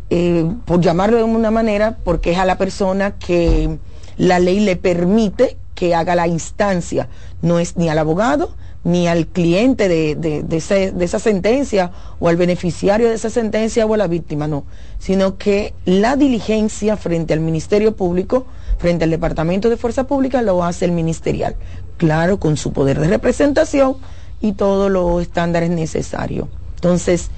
[0.09, 3.77] eh, por llamarlo de una manera, porque es a la persona que
[4.17, 7.09] la ley le permite que haga la instancia.
[7.41, 12.29] No es ni al abogado, ni al cliente de, de, de, de, esa sentencia o
[12.29, 14.63] al beneficiario de esa sentencia o a la víctima, no,
[14.99, 18.45] sino que la diligencia frente al Ministerio Público,
[18.77, 21.55] frente al Departamento de Fuerza Pública, lo hace el ministerial,
[21.97, 23.97] claro, con su poder de representación
[24.39, 26.47] y todos los estándares necesarios.
[26.75, 27.31] Entonces,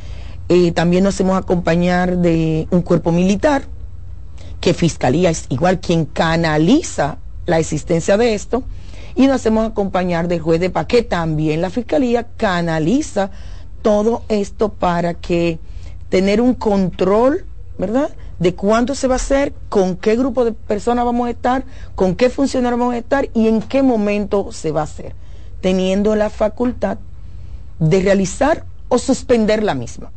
[0.49, 3.63] eh, también nos hacemos acompañar de un cuerpo militar,
[4.61, 8.63] que Fiscalía es igual quien canaliza la existencia de esto,
[9.15, 13.31] y nos hacemos acompañar del juez de paz, que también la Fiscalía canaliza
[13.81, 15.59] todo esto para que
[16.09, 17.45] tener un control,
[17.77, 18.09] ¿verdad?
[18.39, 22.15] De cuánto se va a hacer, con qué grupo de personas vamos a estar, con
[22.15, 25.13] qué funcionarios vamos a estar y en qué momento se va a hacer,
[25.61, 26.99] teniendo la facultad
[27.79, 30.11] de realizar o suspender la misma.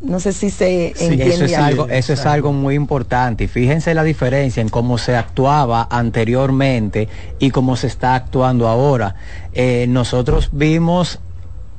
[0.00, 1.34] No sé si se Sí, entiende.
[1.34, 3.44] eso es, algo, eso es algo muy importante.
[3.44, 9.14] Y fíjense la diferencia en cómo se actuaba anteriormente y cómo se está actuando ahora.
[9.54, 11.20] Eh, nosotros vimos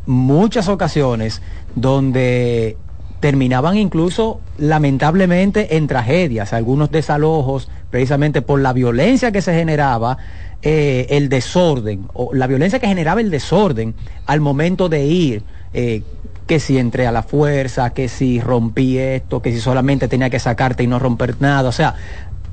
[0.07, 1.41] muchas ocasiones
[1.75, 2.77] donde
[3.19, 10.17] terminaban incluso lamentablemente en tragedias, algunos desalojos, precisamente por la violencia que se generaba,
[10.63, 13.93] eh, el desorden, o la violencia que generaba el desorden
[14.25, 15.43] al momento de ir.
[15.73, 16.01] eh,
[16.47, 20.39] que si entré a la fuerza, que si rompí esto, que si solamente tenía que
[20.39, 21.69] sacarte y no romper nada.
[21.69, 21.95] O sea,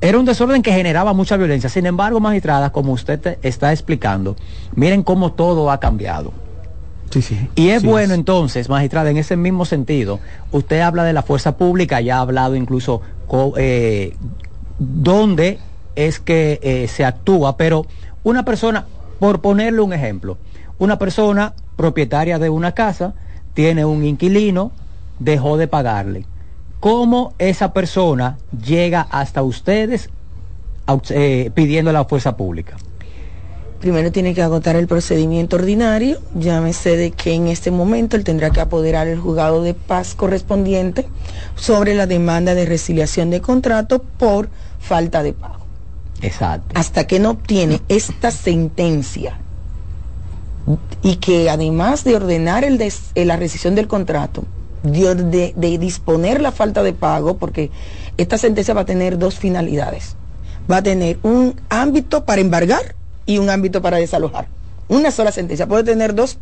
[0.00, 1.70] era un desorden que generaba mucha violencia.
[1.70, 4.36] Sin embargo, magistrada, como usted te está explicando,
[4.74, 6.32] miren cómo todo ha cambiado.
[7.10, 7.48] Sí, sí.
[7.54, 10.18] Y es Sí, bueno entonces, magistrada, en ese mismo sentido,
[10.50, 13.02] usted habla de la fuerza pública, ya ha hablado incluso
[13.56, 14.16] eh,
[14.78, 15.60] dónde
[15.94, 17.86] es que eh, se actúa, pero
[18.24, 18.86] una persona,
[19.20, 20.38] por ponerle un ejemplo,
[20.78, 23.14] una persona propietaria de una casa,
[23.54, 24.72] tiene un inquilino,
[25.18, 26.26] dejó de pagarle.
[26.80, 30.10] ¿Cómo esa persona llega hasta ustedes
[31.10, 32.76] eh, pidiendo la fuerza pública?
[33.80, 38.50] Primero tiene que agotar el procedimiento ordinario, llámese de que en este momento él tendrá
[38.50, 41.06] que apoderar el juzgado de paz correspondiente
[41.54, 44.48] sobre la demanda de resiliación de contrato por
[44.78, 45.66] falta de pago.
[46.22, 46.78] Exacto.
[46.78, 49.38] Hasta que no obtiene esta sentencia
[51.02, 54.44] y que además de ordenar el des- eh, la rescisión del contrato,
[54.82, 57.70] de, de disponer la falta de pago, porque
[58.16, 60.16] esta sentencia va a tener dos finalidades.
[60.70, 62.94] Va a tener un ámbito para embargar
[63.26, 64.46] y un ámbito para desalojar.
[64.88, 66.38] Una sola sentencia puede tener dos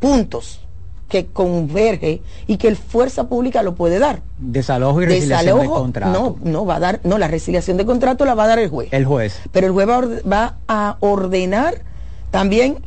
[0.00, 0.60] puntos
[1.08, 4.22] que converge y que el fuerza pública lo puede dar.
[4.38, 6.36] Desalojo y resiliación de Desalojo, contrato.
[6.42, 8.68] no, no va a dar, no, la resiliación de contrato la va a dar el
[8.70, 8.88] juez.
[8.92, 9.40] El juez.
[9.52, 11.82] Pero el juez va va a ordenar
[12.30, 12.78] también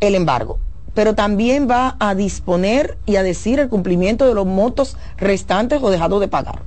[0.00, 0.58] el embargo,
[0.94, 5.90] pero también va a disponer y a decir el cumplimiento de los montos restantes o
[5.90, 6.62] dejados de pagar.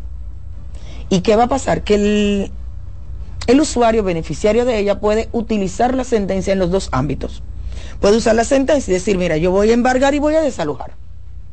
[1.10, 1.84] ¿Y qué va a pasar?
[1.84, 2.52] Que el,
[3.48, 7.44] el usuario beneficiario de ella puede utilizar la sentencia en los dos ámbitos.
[8.00, 10.96] Puede usar la sentencia y decir, mira, yo voy a embargar y voy a desalojar.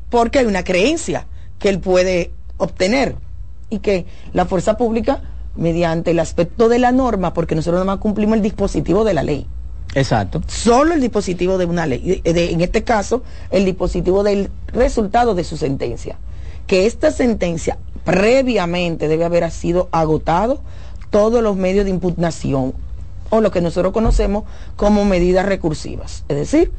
[0.08, 1.26] Porque hay una creencia
[1.58, 3.16] que él puede obtener
[3.68, 5.22] y que la fuerza pública,
[5.56, 9.22] mediante el aspecto de la norma, porque nosotros nada más cumplimos el dispositivo de la
[9.22, 9.46] ley,
[9.94, 10.40] Exacto.
[10.46, 15.44] solo el dispositivo de una ley, de- en este caso, el dispositivo del resultado de
[15.44, 16.16] su sentencia.
[16.66, 20.60] Que esta sentencia previamente debe haber sido agotado
[21.10, 22.72] todos los medios de impugnación
[23.30, 24.44] o lo que nosotros conocemos
[24.76, 26.24] como medidas recursivas.
[26.28, 26.72] Es decir,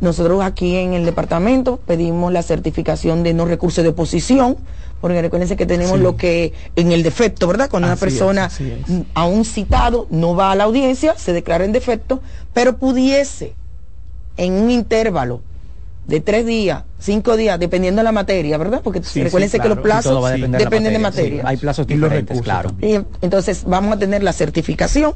[0.00, 4.56] nosotros aquí en el departamento pedimos la certificación de no recurso de oposición,
[5.02, 6.02] porque recuérdense que tenemos Sí.
[6.02, 7.68] lo que en el defecto, ¿verdad?
[7.68, 9.02] Cuando una Así persona así es.
[9.12, 12.22] a un citado no va a la audiencia, se declara en defecto,
[12.54, 13.54] pero pudiese
[14.38, 15.42] en un intervalo
[16.06, 18.80] de tres días, cinco días, dependiendo de la materia, ¿verdad?
[18.82, 22.10] Porque Sí, recuérdense sí, que los plazos de dependen de materia, hay plazos Y los
[22.42, 22.72] claro.
[22.80, 25.14] Y entonces vamos a tener la certificación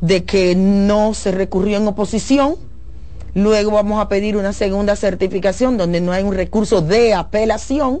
[0.00, 2.56] de que no se recurrió en oposición.
[3.34, 8.00] Luego vamos a pedir una segunda certificación donde no hay un recurso de apelación.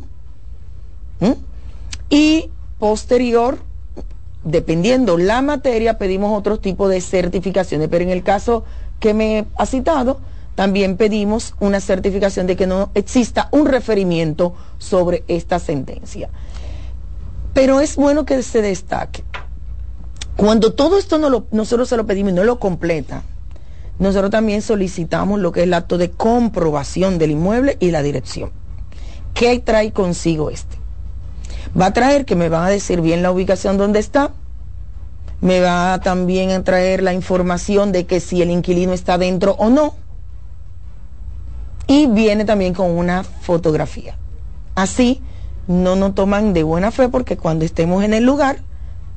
[1.22, 1.32] ¿Mm?
[2.10, 3.58] Y posterior,
[4.44, 7.88] dependiendo la materia, pedimos otro tipo de certificaciones.
[7.88, 8.64] Pero en el caso
[9.00, 10.20] que me ha citado,
[10.56, 16.28] también pedimos una certificación de que no exista un referimiento sobre esta sentencia.
[17.54, 19.24] Pero es bueno que se destaque.
[20.36, 23.22] Cuando todo esto no lo- nosotros se lo pedimos y no lo completa,
[23.98, 28.50] nosotros también solicitamos lo que es el acto de comprobación del inmueble y la dirección.
[29.34, 30.76] ¿Qué trae consigo este?
[31.78, 34.32] Va a traer que me van a decir bien la ubicación donde está,
[35.40, 39.70] me va también a traer la información de que si el inquilino está dentro o
[39.70, 39.94] no,
[41.86, 44.16] y viene también con una fotografía.
[44.74, 45.20] Así
[45.66, 48.58] no nos toman de buena fe porque cuando estemos en el lugar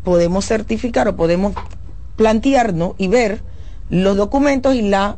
[0.04, 1.54] podemos certificar o podemos
[2.16, 3.42] plantearnos y ver
[3.90, 5.18] los documentos y la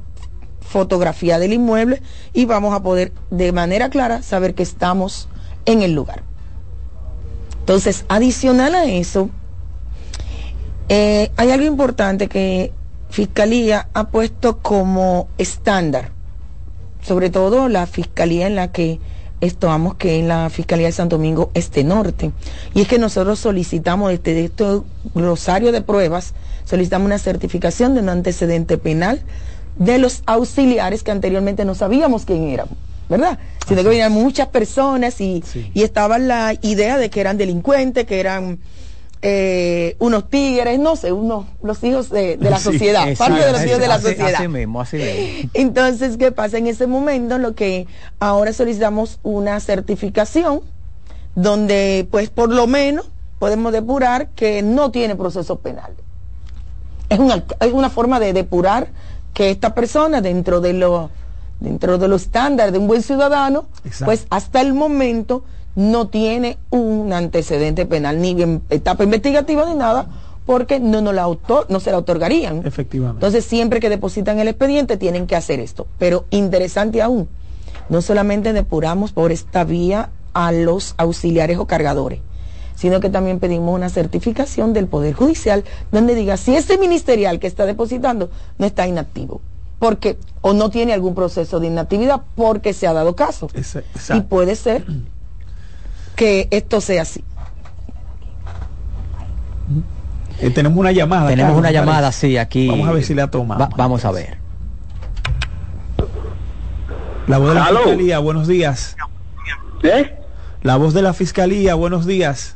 [0.61, 2.01] fotografía del inmueble
[2.33, 5.29] y vamos a poder de manera clara saber que estamos
[5.65, 6.23] en el lugar.
[7.67, 9.29] Entonces, adicional a eso,
[10.87, 12.71] eh, hay algo importante que
[13.09, 16.11] Fiscalía ha puesto como estándar,
[17.01, 19.01] sobre todo la Fiscalía en la que
[19.41, 22.31] estamos, que es la Fiscalía de Santo Domingo Este Norte.
[22.73, 24.63] Y es que nosotros solicitamos desde este
[25.13, 29.21] glosario de pruebas, solicitamos una certificación de un antecedente penal
[29.75, 32.69] de los auxiliares que anteriormente no sabíamos quién eran,
[33.09, 33.37] ¿verdad?
[33.67, 35.43] Sino que venían muchas personas y,
[35.73, 38.59] y estaba la idea de que eran delincuentes, que eran
[39.21, 43.51] eh, unos tigres, no sé, unos los hijos de, de la Sí, sociedad, parte de
[43.51, 44.35] los hijos de la sociedad.
[44.35, 45.49] Así mismo, así mismo.
[45.53, 46.57] Entonces, ¿qué pasa?
[46.57, 47.87] En ese momento lo que
[48.19, 50.61] ahora solicitamos una certificación
[51.35, 55.93] donde pues por lo menos podemos depurar que no tiene proceso penal.
[57.09, 58.89] Es una, es una forma de depurar
[59.33, 61.09] que esta persona dentro de lo
[61.59, 64.05] dentro de los estándares de un buen ciudadano, Exacto.
[64.05, 65.43] pues hasta el momento
[65.75, 70.07] no tiene un antecedente penal ni en etapa investigativa ni nada
[70.47, 72.65] porque no, la autor, no se la otorgarían.
[72.65, 73.17] Efectivamente.
[73.17, 75.87] Entonces, siempre que depositan el expediente tienen que hacer esto.
[75.99, 77.27] Pero interesante aún,
[77.89, 82.21] no solamente depuramos por esta vía a los auxiliares o cargadores,
[82.75, 87.47] sino que también pedimos una certificación del Poder Judicial donde diga si ese ministerial que
[87.47, 89.41] está depositando no está inactivo.
[89.79, 93.47] Porque, o no tiene algún proceso de inactividad porque se ha dado caso.
[94.13, 94.85] Y puede ser
[96.15, 97.23] que esto sea así.
[100.39, 101.27] Eh, tenemos una llamada.
[101.29, 102.27] Tenemos una llamada, parece.
[102.29, 102.67] sí, aquí.
[102.67, 103.61] Vamos a ver si la tomamos.
[103.67, 104.37] Va- vamos a ver.
[107.27, 107.79] La voz de la Aló.
[107.79, 108.95] fiscalía, buenos días.
[109.83, 110.15] ¿Eh?
[110.63, 112.55] La voz de la fiscalía, buenos días.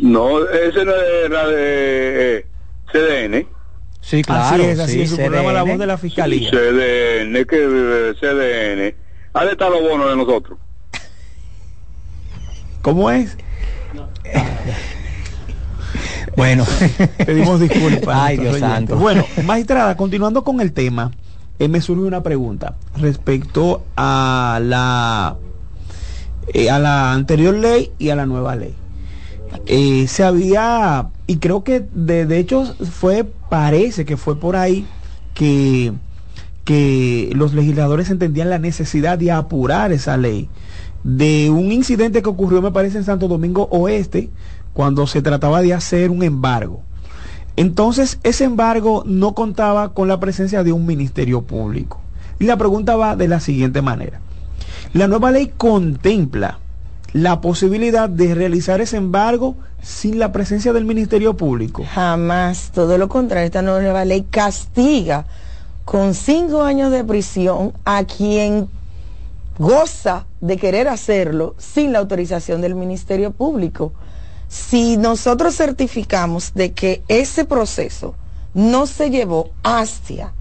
[0.00, 2.46] No, ese no era de eh,
[2.92, 3.46] CDN.
[4.04, 6.50] Sí, así es, así sí, es, su programa La voz de la fiscalía.
[6.50, 8.94] CDN, que CDN.
[9.32, 10.58] ¿Dónde están los bonos de nosotros?
[12.82, 13.36] ¿Cómo es?
[16.36, 16.64] Bueno,
[17.24, 18.08] Pedimos disculpas.
[18.08, 18.68] Ay, Dios oyentes.
[18.68, 18.96] santo.
[18.96, 21.12] Bueno, magistrada, continuando con el tema,
[21.60, 25.36] eh, me surge una pregunta respecto a la
[26.52, 28.74] eh, a la anterior ley y a la nueva ley.
[29.66, 34.86] Eh, se había, y creo que de, de hecho fue, parece que fue por ahí
[35.34, 35.92] que,
[36.64, 40.48] que los legisladores entendían la necesidad de apurar esa ley
[41.04, 44.30] de un incidente que ocurrió, me parece, en Santo Domingo Oeste,
[44.72, 46.82] cuando se trataba de hacer un embargo.
[47.56, 52.00] Entonces, ese embargo no contaba con la presencia de un ministerio público.
[52.40, 54.20] Y la pregunta va de la siguiente manera.
[54.92, 56.58] La nueva ley contempla
[57.14, 61.84] la posibilidad de realizar ese embargo sin la presencia del ministerio público.
[61.94, 65.24] Jamás, todo lo contrario, esta nueva ley castiga
[65.84, 68.68] con cinco años de prisión a quien
[69.58, 73.92] goza de querer hacerlo sin la autorización del Ministerio Público.
[74.48, 78.16] Si nosotros certificamos de que ese proceso
[78.54, 80.32] no se llevó hacia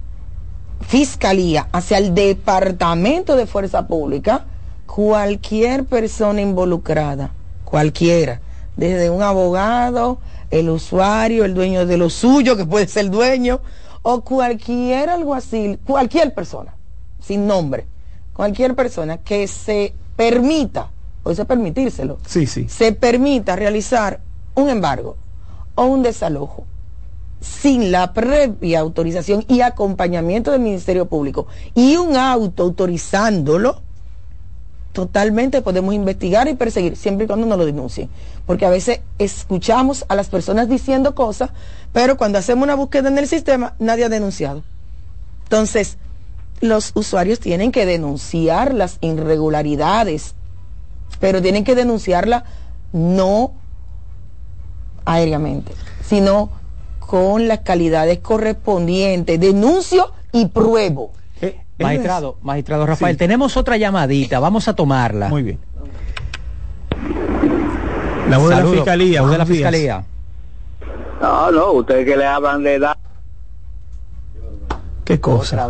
[0.82, 4.48] Fiscalía, hacia el Departamento de Fuerza Pública,
[4.94, 7.32] cualquier persona involucrada,
[7.66, 8.42] cualquiera,
[8.78, 10.20] desde un abogado,
[10.52, 13.60] el usuario, el dueño de lo suyo, que puede ser dueño,
[14.04, 16.76] o cualquier alguacil, cualquier persona,
[17.20, 17.88] sin nombre,
[18.34, 20.92] cualquier persona que se permita,
[21.24, 22.68] o eso es permitírselo, Sí, sí.
[22.70, 24.20] se permita realizar
[24.54, 25.18] un embargo
[25.74, 26.66] o un desalojo
[27.42, 33.82] sin la previa autorización y acompañamiento del Ministerio Público y un auto autorizándolo,
[34.94, 38.10] totalmente podemos investigar y perseguir, siempre y cuando no lo denuncien.
[38.46, 41.50] Porque a veces escuchamos a las personas diciendo cosas,
[41.92, 44.64] pero cuando hacemos una búsqueda en el sistema, nadie ha denunciado.
[45.44, 45.98] Entonces,
[46.62, 50.36] los usuarios tienen que denunciar las irregularidades,
[51.20, 52.46] pero tienen que denunciarla
[52.94, 53.54] no
[55.06, 55.74] aéreamente,
[56.08, 56.50] sino
[57.00, 61.12] con las calidades correspondientes, denuncio y pruebo.
[61.84, 65.30] Magistrado, magistrado Rafael, tenemos otra llamadita, vamos a tomarla.
[65.30, 65.60] Muy bien.
[68.30, 69.22] La voz de la fiscalía.
[69.22, 69.58] voz de la días.
[69.58, 70.06] fiscalía.
[71.22, 72.98] No, no, ustedes que le hablan de edad.
[75.04, 75.70] Qué cosa.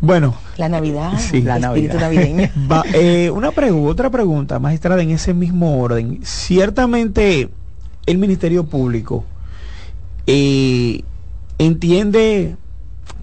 [0.00, 1.42] Bueno, La Navidad, Sí.
[1.42, 2.00] La espíritu Navidad.
[2.00, 2.48] navideño.
[2.70, 6.20] Va, eh, una pregu- otra pregunta, magistrada, en ese mismo orden.
[6.24, 7.50] Ciertamente
[8.06, 9.24] el Ministerio Público
[10.26, 11.02] eh,
[11.58, 12.56] entiende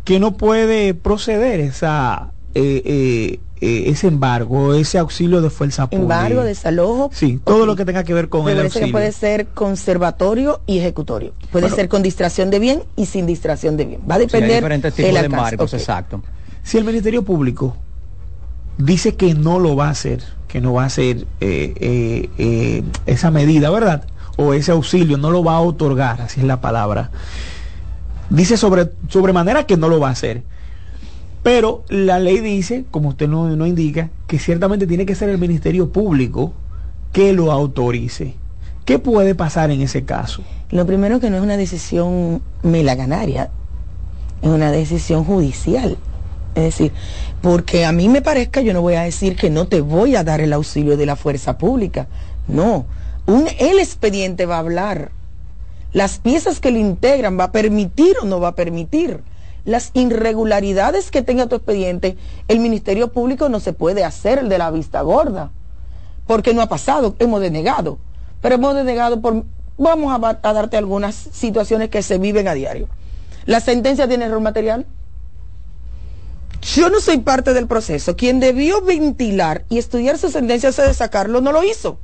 [0.10, 6.02] que no puede proceder esa eh, eh, eh, ese embargo, ese auxilio de fuerza pública.
[6.02, 7.12] Embargo, desalojo.
[7.14, 8.92] Sí, todo lo que tenga que ver con Me el parece que auxilio.
[8.92, 11.34] puede ser conservatorio y ejecutorio.
[11.52, 11.76] Puede Bueno.
[11.76, 14.02] ser con distracción de bien y sin distracción de bien.
[14.10, 16.24] Va a Sí, hay depender diferentes tipos de embargos, exacto.
[16.64, 17.78] Si el Ministerio Público
[18.80, 21.28] dice que no lo va a hacer, que no va a hacer
[23.06, 24.06] esa medida, ¿verdad?
[24.38, 27.12] O ese auxilio, no lo va a otorgar, así es la palabra.
[28.30, 30.44] Dice sobre sobremanera que no lo va a hacer.
[31.44, 35.38] Pero la ley dice, como usted no, no indica, que ciertamente tiene que ser el
[35.38, 36.54] Ministerio Público
[37.14, 38.36] que lo autorice.
[38.86, 40.44] ¿Qué puede pasar en ese caso?
[40.72, 43.50] Lo primero que no es una decisión melaganaria,
[44.42, 45.98] es una decisión judicial.
[46.56, 46.92] Es decir,
[47.42, 50.24] porque a mí me parezca, yo no voy a decir que no te voy a
[50.24, 52.08] dar el auxilio de la fuerza pública.
[52.48, 52.86] No,
[53.28, 55.12] un, el expediente va a hablar.
[55.94, 59.24] Las piezas que le integran va a permitir o no va a permitir.
[59.66, 62.18] Las irregularidades que tenga tu expediente,
[62.48, 65.52] el Ministerio Público no se puede hacer el de la vista gorda
[66.30, 67.98] porque no ha pasado, hemos denegado.
[68.40, 69.46] Pero hemos denegado por,
[69.80, 72.88] vamos a, darte algunas situaciones que se viven a diario.
[73.48, 74.86] ¿La sentencia tiene error material?
[76.62, 78.16] Yo no soy parte del proceso.
[78.16, 81.98] Quien debió ventilar y estudiar su sentencia antes de sacarlo no lo hizo.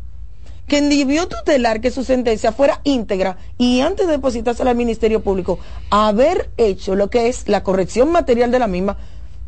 [0.68, 5.60] Quien debió tutelar que su sentencia fuera íntegra y antes de depositársela al Ministerio Público,
[5.92, 8.98] haber hecho lo que es la corrección material de la misma,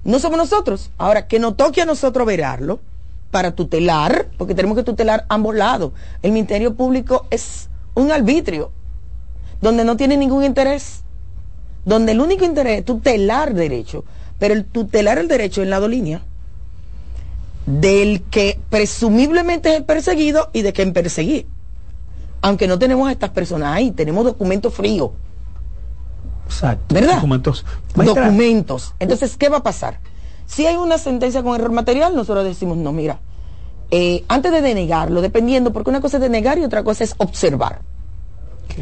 [0.04, 0.92] no somos nosotros.
[0.98, 2.80] Ahora, que nos toque a nosotros verarlo
[3.32, 5.92] para tutelar, porque tenemos que tutelar ambos lados.
[6.22, 8.72] El Ministerio Público es un arbitrio
[9.60, 11.02] donde no tiene ningún interés,
[11.84, 14.06] donde el único interés es tutelar derecho,
[14.38, 16.22] pero el tutelar el derecho en lado línea
[17.68, 21.46] del que presumiblemente es el perseguido y de quien perseguí.
[22.42, 25.12] Aunque no tenemos a estas personas ahí, tenemos documentos fríos.
[26.46, 26.96] Exacto.
[26.96, 27.16] ¿Verdad?
[27.16, 27.66] Documentos.
[27.94, 28.96] Maestra, documentos.
[29.00, 30.00] Entonces, ¿qué va a pasar?
[30.46, 33.20] Si hay una sentencia con error material, nosotros decimos, no, mira,
[33.92, 37.82] eh, antes de denegarlo, dependiendo, porque una cosa es denegar y otra cosa es observar.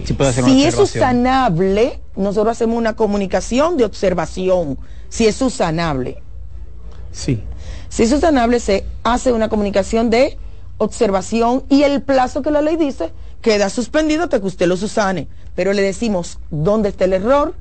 [0.04, 4.78] Sí puede hacer una Si es usanable, nosotros hacemos una comunicación de observación.
[5.10, 6.22] Si es usanable.
[7.16, 7.41] Sí.
[7.89, 10.38] Si es usanable, se hace una comunicación de
[10.78, 15.28] observación y el plazo que la ley dice queda suspendido hasta que usted lo susane.
[15.55, 17.53] Pero le decimos dónde está el error,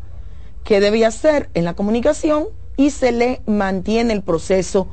[0.64, 2.46] qué debía hacer en la comunicación
[2.76, 4.88] y se le mantiene el proceso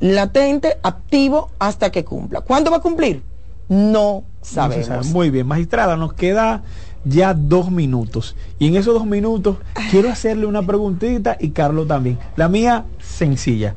[0.00, 2.40] latente, activo, hasta que cumpla.
[2.40, 3.22] ¿Cuándo va a cumplir?
[3.68, 4.86] No sabemos.
[4.86, 5.04] sabe.
[5.08, 6.62] Muy bien, magistrada, nos queda
[7.08, 8.34] ya dos minutos.
[8.58, 9.56] Y en esos dos minutos
[9.90, 12.18] quiero hacerle una preguntita y Carlos también.
[12.36, 13.74] La mía, sencilla.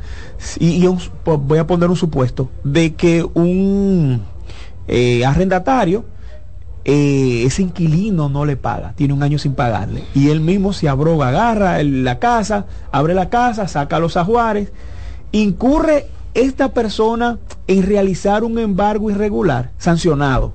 [0.59, 4.21] Y, y un- voy a poner un supuesto de que un
[4.87, 6.05] eh, arrendatario,
[6.85, 10.03] eh, ese inquilino no le paga, tiene un año sin pagarle.
[10.15, 14.71] Y él mismo se abroga, agarra el- la casa, abre la casa, saca los ajuares,
[15.31, 20.53] incurre esta persona en realizar un embargo irregular, sancionado.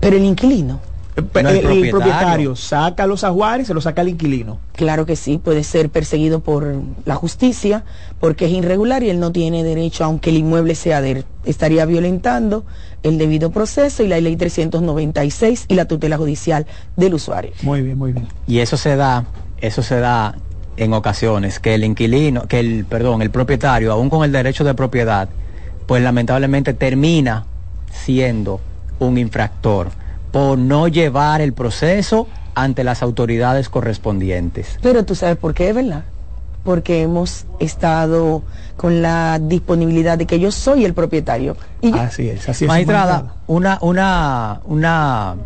[0.00, 0.80] Pero el inquilino.
[1.16, 1.90] Eh, No, el el, el propietario.
[1.90, 4.58] propietario saca los ajuares, se los saca el inquilino.
[4.74, 6.74] Claro que sí, puede ser perseguido por
[7.04, 7.84] la justicia
[8.20, 11.24] porque es irregular y él no tiene derecho, aunque el inmueble sea de él.
[11.44, 12.64] Estaría violentando
[13.02, 17.52] el debido proceso y la ley 396 y la tutela judicial del usuario.
[17.62, 18.28] Muy bien, muy bien.
[18.46, 19.24] Y eso se da,
[19.60, 20.36] eso se da
[20.76, 24.72] en ocasiones, que el inquilino, que el, perdón, el propietario, aún con el derecho de
[24.74, 25.28] propiedad,
[25.86, 27.44] pues lamentablemente termina
[27.92, 28.60] siendo
[29.00, 29.88] un infractor
[30.30, 34.78] por no llevar el proceso ante las autoridades correspondientes.
[34.82, 36.04] Pero tú sabes por qué, ¿verdad?
[36.62, 38.42] Porque hemos estado
[38.76, 41.56] con la disponibilidad de que yo soy el propietario.
[41.80, 41.92] Y.
[41.92, 42.68] Así es, así es.
[42.68, 45.36] Magistrada, una, una, una,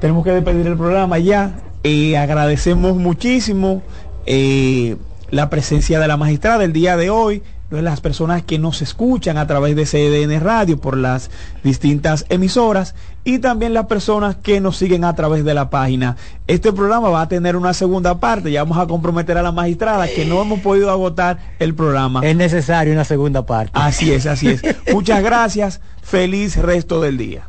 [0.00, 1.60] Tenemos que despedir el programa ya.
[1.84, 3.82] Eh, agradecemos muchísimo
[4.26, 4.96] eh,
[5.30, 9.46] la presencia de la magistrada el día de hoy, las personas que nos escuchan a
[9.46, 11.30] través de CDN Radio por las
[11.62, 12.94] distintas emisoras
[13.24, 16.16] y también las personas que nos siguen a través de la página.
[16.46, 20.08] Este programa va a tener una segunda parte, ya vamos a comprometer a la magistrada
[20.08, 22.20] que no hemos podido agotar el programa.
[22.22, 23.72] es necesario una segunda parte.
[23.74, 24.62] Así es, así es.
[24.92, 27.48] Muchas gracias, feliz resto del día.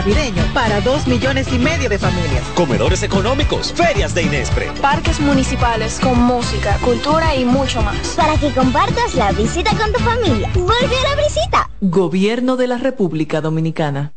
[0.00, 2.42] Navideño para dos millones y medio de familias.
[2.54, 4.70] Comedores económicos, ferias de Inespre.
[4.80, 8.14] Parques municipales con música, cultura y mucho más.
[8.16, 10.48] Para que compartas la visita con tu familia.
[10.54, 11.70] Vuelve a la visita.
[11.82, 14.14] Gobierno de la República Dominicana.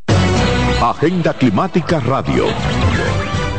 [0.82, 2.46] Agenda Climática Radio.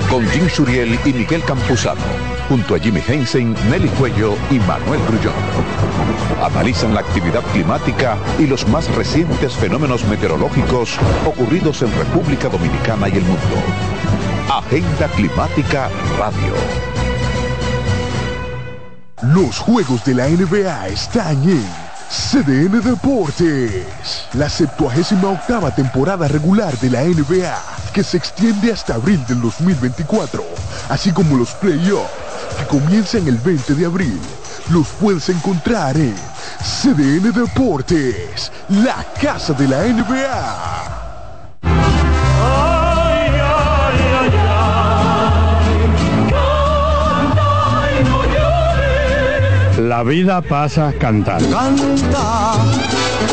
[0.08, 2.33] Con Jim Suriel y Miguel Campuzano.
[2.54, 5.34] Junto a Jimmy Hensen, Nelly Cuello y Manuel Grullón.
[6.40, 10.96] Analizan la actividad climática y los más recientes fenómenos meteorológicos
[11.26, 13.56] ocurridos en República Dominicana y el mundo.
[14.48, 16.54] Agenda Climática Radio.
[19.22, 21.66] Los juegos de la NBA están en
[22.08, 24.28] CDN Deportes.
[24.34, 27.58] La 78 octava temporada regular de la NBA,
[27.92, 30.44] que se extiende hasta abril del 2024,
[30.88, 32.23] así como los playoffs,
[32.54, 34.20] que comienzan el 20 de abril.
[34.70, 36.14] Los puedes encontrar en
[36.62, 41.04] CDN Deportes, la casa de la NBA.
[49.94, 51.56] La vida pasa cantando.
[51.56, 52.54] Canta,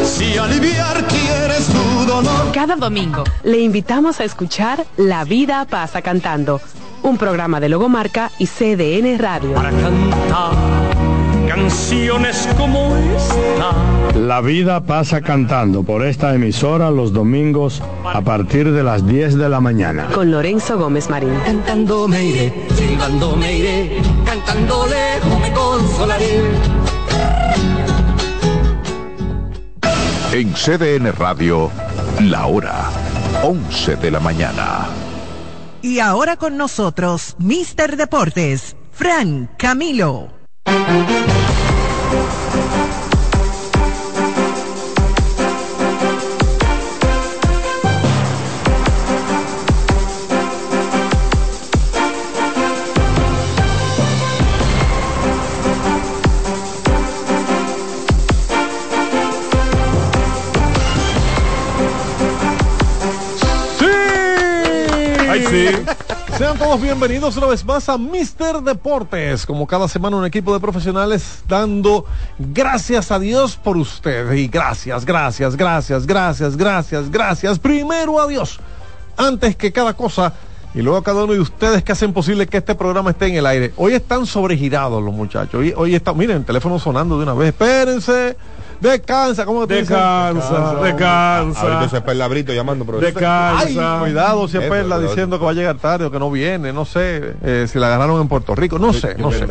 [0.03, 2.51] si aliviar quieres tu dolor.
[2.53, 6.61] Cada domingo le invitamos a escuchar La vida pasa cantando,
[7.04, 9.54] un programa de Logomarca y CDN Radio.
[9.54, 11.02] Para cantar
[11.47, 14.18] canciones como esta.
[14.18, 19.49] La vida pasa cantando por esta emisora los domingos a partir de las 10 de
[19.49, 20.08] la mañana.
[20.14, 21.34] Con Lorenzo Gómez Marín.
[21.45, 26.41] Cantando me iré, silbando me iré, cantando lejos me consolaré.
[30.32, 31.70] En CDN Radio,
[32.22, 32.89] la hora
[33.43, 35.01] 11 de la mañana.
[35.82, 40.30] Y ahora con nosotros, Mister Deportes, Fran Camilo.
[66.38, 69.45] Sean todos bienvenidos una vez más a Mister Deportes.
[69.45, 72.05] Como cada semana un equipo de profesionales dando
[72.39, 74.32] gracias a Dios por usted.
[74.34, 77.59] Y gracias, gracias, gracias, gracias, gracias, gracias.
[77.59, 78.59] Primero a Dios.
[79.17, 80.34] Antes que cada cosa.
[80.74, 83.36] Y luego a cada uno de ustedes que hacen posible que este programa esté en
[83.36, 83.74] el aire.
[83.76, 85.55] Hoy están sobregirados los muchachos.
[85.55, 87.49] Hoy, hoy está, miren, el teléfono sonando de una vez.
[87.49, 88.38] Espérense.
[88.82, 89.96] Descansa, ¿cómo te dicen?
[89.96, 91.62] Descansa, descansa.
[91.62, 93.14] Ahorita ese perlabrito llamando, profesor.
[93.14, 93.98] Descansa.
[93.98, 96.32] Ay, cuidado si es Perla pero- diciendo que va a llegar tarde o que no
[96.32, 99.46] viene, no sé, eh, si la agarraron en Puerto Rico, no sé, no sé.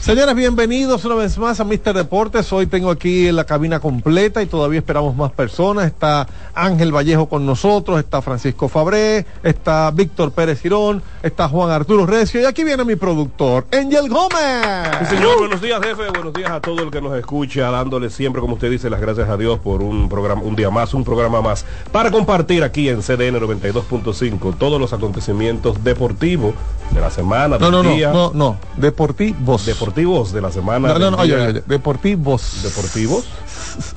[0.00, 2.52] Señores, bienvenidos una vez más a Mister Deportes.
[2.52, 5.86] Hoy tengo aquí la cabina completa y todavía esperamos más personas.
[5.86, 12.04] Está Ángel Vallejo con nosotros, está Francisco Fabré, está Víctor Pérez Girón, está Juan Arturo
[12.04, 14.88] Recio y aquí viene mi productor, Angel Gómez.
[15.08, 16.08] Sí, señor, buenos días, jefe.
[16.10, 19.28] Buenos días a todo el que nos escucha, dándole siempre, como usted dice, las gracias
[19.28, 23.00] a Dios por un programa, un día más, un programa más, para compartir aquí en
[23.00, 26.54] CDN 92.5 todos los acontecimientos deportivos
[26.90, 28.12] de la semana, No, del no, no, día.
[28.12, 29.64] no, no, deportivos.
[29.66, 30.88] Deportivos de la semana.
[30.88, 32.60] No, no, no, oye, oye, deportivos.
[32.62, 33.24] Deportivos.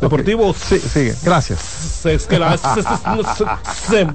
[0.02, 0.58] Deportivos.
[0.58, 2.06] Sí, sigue, gracias.
[2.06, 2.58] Es que la-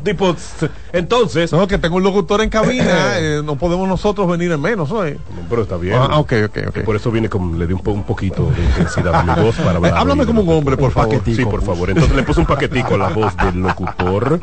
[0.02, 0.34] tipo,
[0.92, 1.52] entonces.
[1.52, 2.84] No, que tengo un locutor en cabina,
[3.18, 5.18] eh, no podemos nosotros venir en menos, oye.
[5.48, 5.96] Pero está bien.
[5.98, 6.78] Ah, ok, ok, ok.
[6.84, 9.54] Por eso viene con, le di un, po- un poquito de intensidad a mi voz
[9.56, 9.92] para hablar.
[9.92, 11.20] Eh, háblame como un hombre, por favor.
[11.24, 11.90] Sí, por favor.
[11.90, 14.40] Entonces le puse un paquetico a la voz del locutor.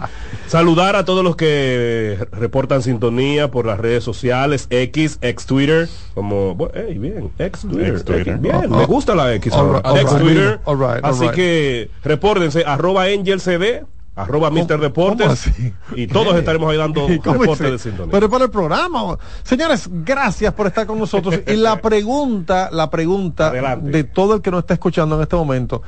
[0.51, 6.55] Saludar a todos los que reportan sintonía por las redes sociales, X, ex Twitter, como,
[6.55, 8.27] bueno, hey, bien, ex Twitter, Ex Twitter.
[8.27, 8.87] X, bien, Oh, me oh.
[8.87, 9.77] gusta la X, All ahora.
[9.79, 10.21] right, all ex right.
[10.21, 10.59] Twitter.
[10.65, 14.77] All right, all Así que repórtense, arroba Angel CD, arroba Mr.
[14.81, 15.49] Deportes,
[15.95, 17.71] y todos estaremos ahí dando ¿Y cómo reportes es?
[17.71, 18.11] de sintonía.
[18.11, 19.17] Pero para el programa.
[19.43, 21.39] Señores, gracias por estar con nosotros.
[21.47, 23.89] Y la pregunta, la pregunta Adelante.
[23.89, 25.81] de todo el que nos está escuchando en este momento.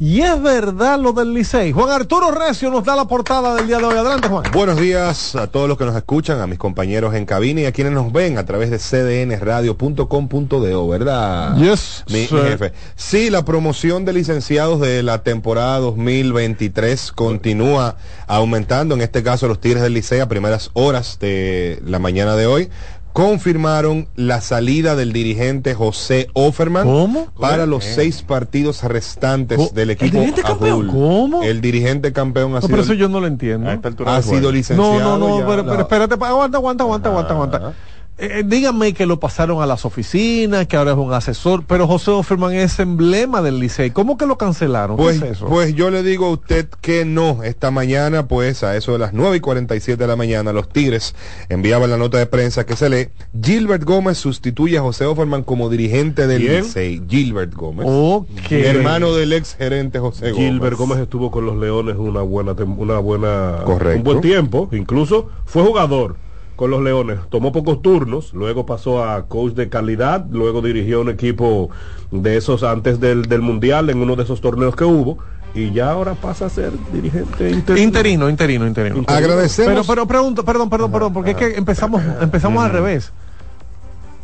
[0.00, 1.72] ¿Y es verdad lo del Licey?
[1.72, 3.96] Juan Arturo Recio nos da la portada del día de hoy.
[3.96, 4.44] Adelante, Juan.
[4.52, 7.72] Buenos días a todos los que nos escuchan, a mis compañeros en cabina y a
[7.72, 11.56] quienes nos ven a través de cdnradio.com.do, ¿verdad?
[11.56, 12.72] Yes, mi, jefe.
[12.94, 17.96] Sí, la promoción de licenciados de la temporada 2023 continúa
[18.28, 18.94] aumentando.
[18.94, 22.70] En este caso, los Tigres del Licey a primeras horas de la mañana de hoy
[23.18, 29.70] confirmaron la salida del dirigente José Offerman para los seis partidos restantes ¿Cómo?
[29.70, 30.86] del ¿El equipo dirigente campeón?
[30.86, 31.42] ¿Cómo?
[31.42, 33.68] El dirigente campeón ha No, sido pero eso yo no lo entiendo.
[34.06, 35.00] ha sido licenciado.
[35.00, 35.46] No, no, no, ya.
[35.48, 37.72] pero, pero espérate, aguanta, aguanta, aguanta, aguanta, aguanta.
[38.20, 42.10] Eh, díganme que lo pasaron a las oficinas, que ahora es un asesor, pero José
[42.10, 43.92] Offerman es emblema del Licey.
[43.92, 44.96] ¿Cómo que lo cancelaron?
[44.96, 45.46] ¿Qué Pues, es eso?
[45.46, 47.44] pues yo le digo a usted que no.
[47.44, 51.14] Esta mañana, pues a eso de las 9 y 47 de la mañana, los Tigres
[51.48, 53.08] enviaban la nota de prensa que se lee.
[53.40, 56.62] Gilbert Gómez sustituye a José Offerman como dirigente del ¿Quién?
[56.64, 57.02] Licey.
[57.08, 57.86] Gilbert Gómez.
[57.88, 58.50] Ok.
[58.50, 60.44] Hermano del ex gerente José Gómez.
[60.50, 63.98] Gilbert Gómez estuvo con los Leones una buena tem- una buena Correcto.
[63.98, 66.16] un buen tiempo, incluso fue jugador
[66.58, 71.08] con los Leones, tomó pocos turnos, luego pasó a coach de calidad, luego dirigió un
[71.08, 71.70] equipo
[72.10, 75.18] de esos antes del, del mundial en uno de esos torneos que hubo
[75.54, 77.84] y ya ahora pasa a ser dirigente interino.
[77.84, 79.04] Interino, interino, interino.
[79.06, 83.12] Agradecemos- Pero, pero pregunto, perdón, perdón, perdón, porque es que empezamos, empezamos al revés.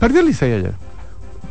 [0.01, 0.73] Perdió el Licey ayer.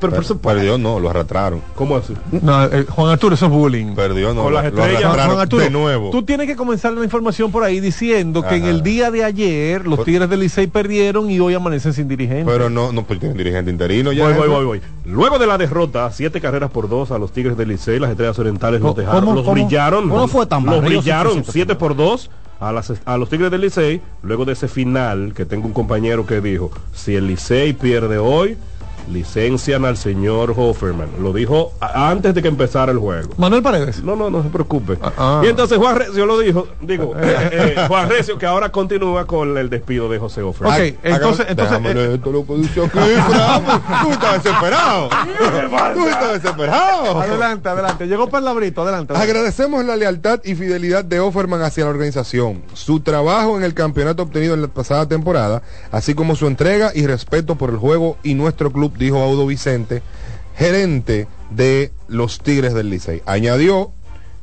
[0.09, 1.61] Pero, perdió, no, lo arrastraron.
[1.75, 2.13] ¿Cómo así?
[2.41, 3.95] No, eh, Juan Arturo, eso es bullying.
[3.95, 5.01] Perdió, no, Con las lo estrellas.
[5.03, 6.09] arrastraron Juan Arturo, de nuevo.
[6.11, 9.85] Tú tienes que comenzar la información por ahí diciendo que en el día de ayer
[9.87, 12.51] los Tigres del Licey perdieron y hoy amanecen sin dirigente.
[12.51, 14.23] Pero no, no, pues tiene dirigente interino ya.
[14.25, 14.81] Voy, voy, voy, voy.
[15.05, 18.37] Luego de la derrota, siete carreras por dos a los Tigres del Licey, las estrellas
[18.39, 20.09] orientales los ¿Cómo- dejaron, los cómo- brillaron.
[20.09, 22.29] cómo fue tan Los barrido, brillaron siete, siete por dos
[22.59, 24.01] a, las, a los Tigres del Licey.
[24.21, 28.57] Luego de ese final, que tengo un compañero que dijo, si el Licey pierde hoy,
[29.11, 31.09] licencian al señor Hoferman.
[31.21, 33.31] Lo dijo antes de que empezara el juego.
[33.37, 34.03] Manuel Paredes.
[34.03, 34.97] No, no, no se preocupe.
[35.17, 35.41] ah.
[35.43, 39.57] Y entonces Juan Recio lo dijo, digo, eh, eh, Juan Recio que ahora continúa con
[39.57, 40.75] el despido de José Offerman.
[40.81, 42.99] Ok, entonces, entonces eh, esto lo que dice aquí.
[44.03, 45.09] Tú estás desesperado.
[45.93, 47.21] Tú estás desesperado.
[47.21, 48.07] adelante, adelante.
[48.07, 49.13] Llegó Parlabrito, adelante.
[49.13, 49.31] adelante.
[49.31, 54.23] Agradecemos la lealtad y fidelidad de Offerman hacia la organización, su trabajo en el campeonato
[54.23, 58.33] obtenido en la pasada temporada, así como su entrega y respeto por el juego y
[58.33, 60.01] nuestro club, dijo Audo Vicente,
[60.55, 63.21] gerente de los Tigres del Licey.
[63.25, 63.91] Añadió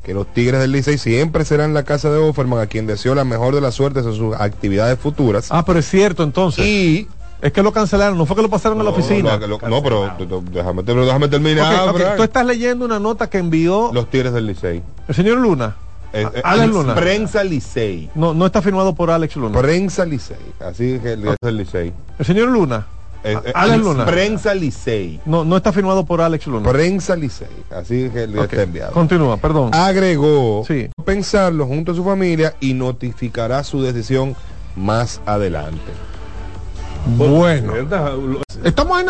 [0.02, 3.24] que los Tigres del Licey siempre serán la casa de Offerman, a quien deseó la
[3.24, 5.48] mejor de las suertes en sus actividades futuras.
[5.50, 6.64] Ah, pero es cierto entonces.
[6.64, 7.08] Y
[7.42, 9.38] es que lo cancelaron, no fue que lo pasaron a la oficina.
[9.38, 10.12] No, no, no, pero
[10.52, 12.16] déjame, pero déjame terminar.
[12.16, 14.82] Tú estás leyendo una nota que envió Los Tigres del Licey.
[15.08, 15.76] el señor Luna.
[16.12, 16.94] Eh, eh, Alex Luna.
[16.94, 18.10] Prensa Licey.
[18.14, 19.60] No, no está firmado por Alex Luna.
[19.60, 20.36] Prensa Licey.
[20.58, 21.92] Así que es el Licey.
[22.18, 22.86] El señor Luna.
[23.22, 24.06] Eh, eh, Alex Luna.
[24.06, 25.20] Prensa Licey.
[25.26, 26.70] No, no está firmado por Alex Luna.
[26.70, 27.48] Prensa Licey.
[27.70, 28.92] Así que le Ok, está enviado.
[28.92, 29.70] Continúa, perdón.
[29.74, 30.88] Agregó Sí.
[31.04, 34.34] pensarlo junto a su familia y notificará su decisión
[34.76, 35.92] más adelante.
[37.16, 37.72] Bueno,
[38.62, 39.08] estamos en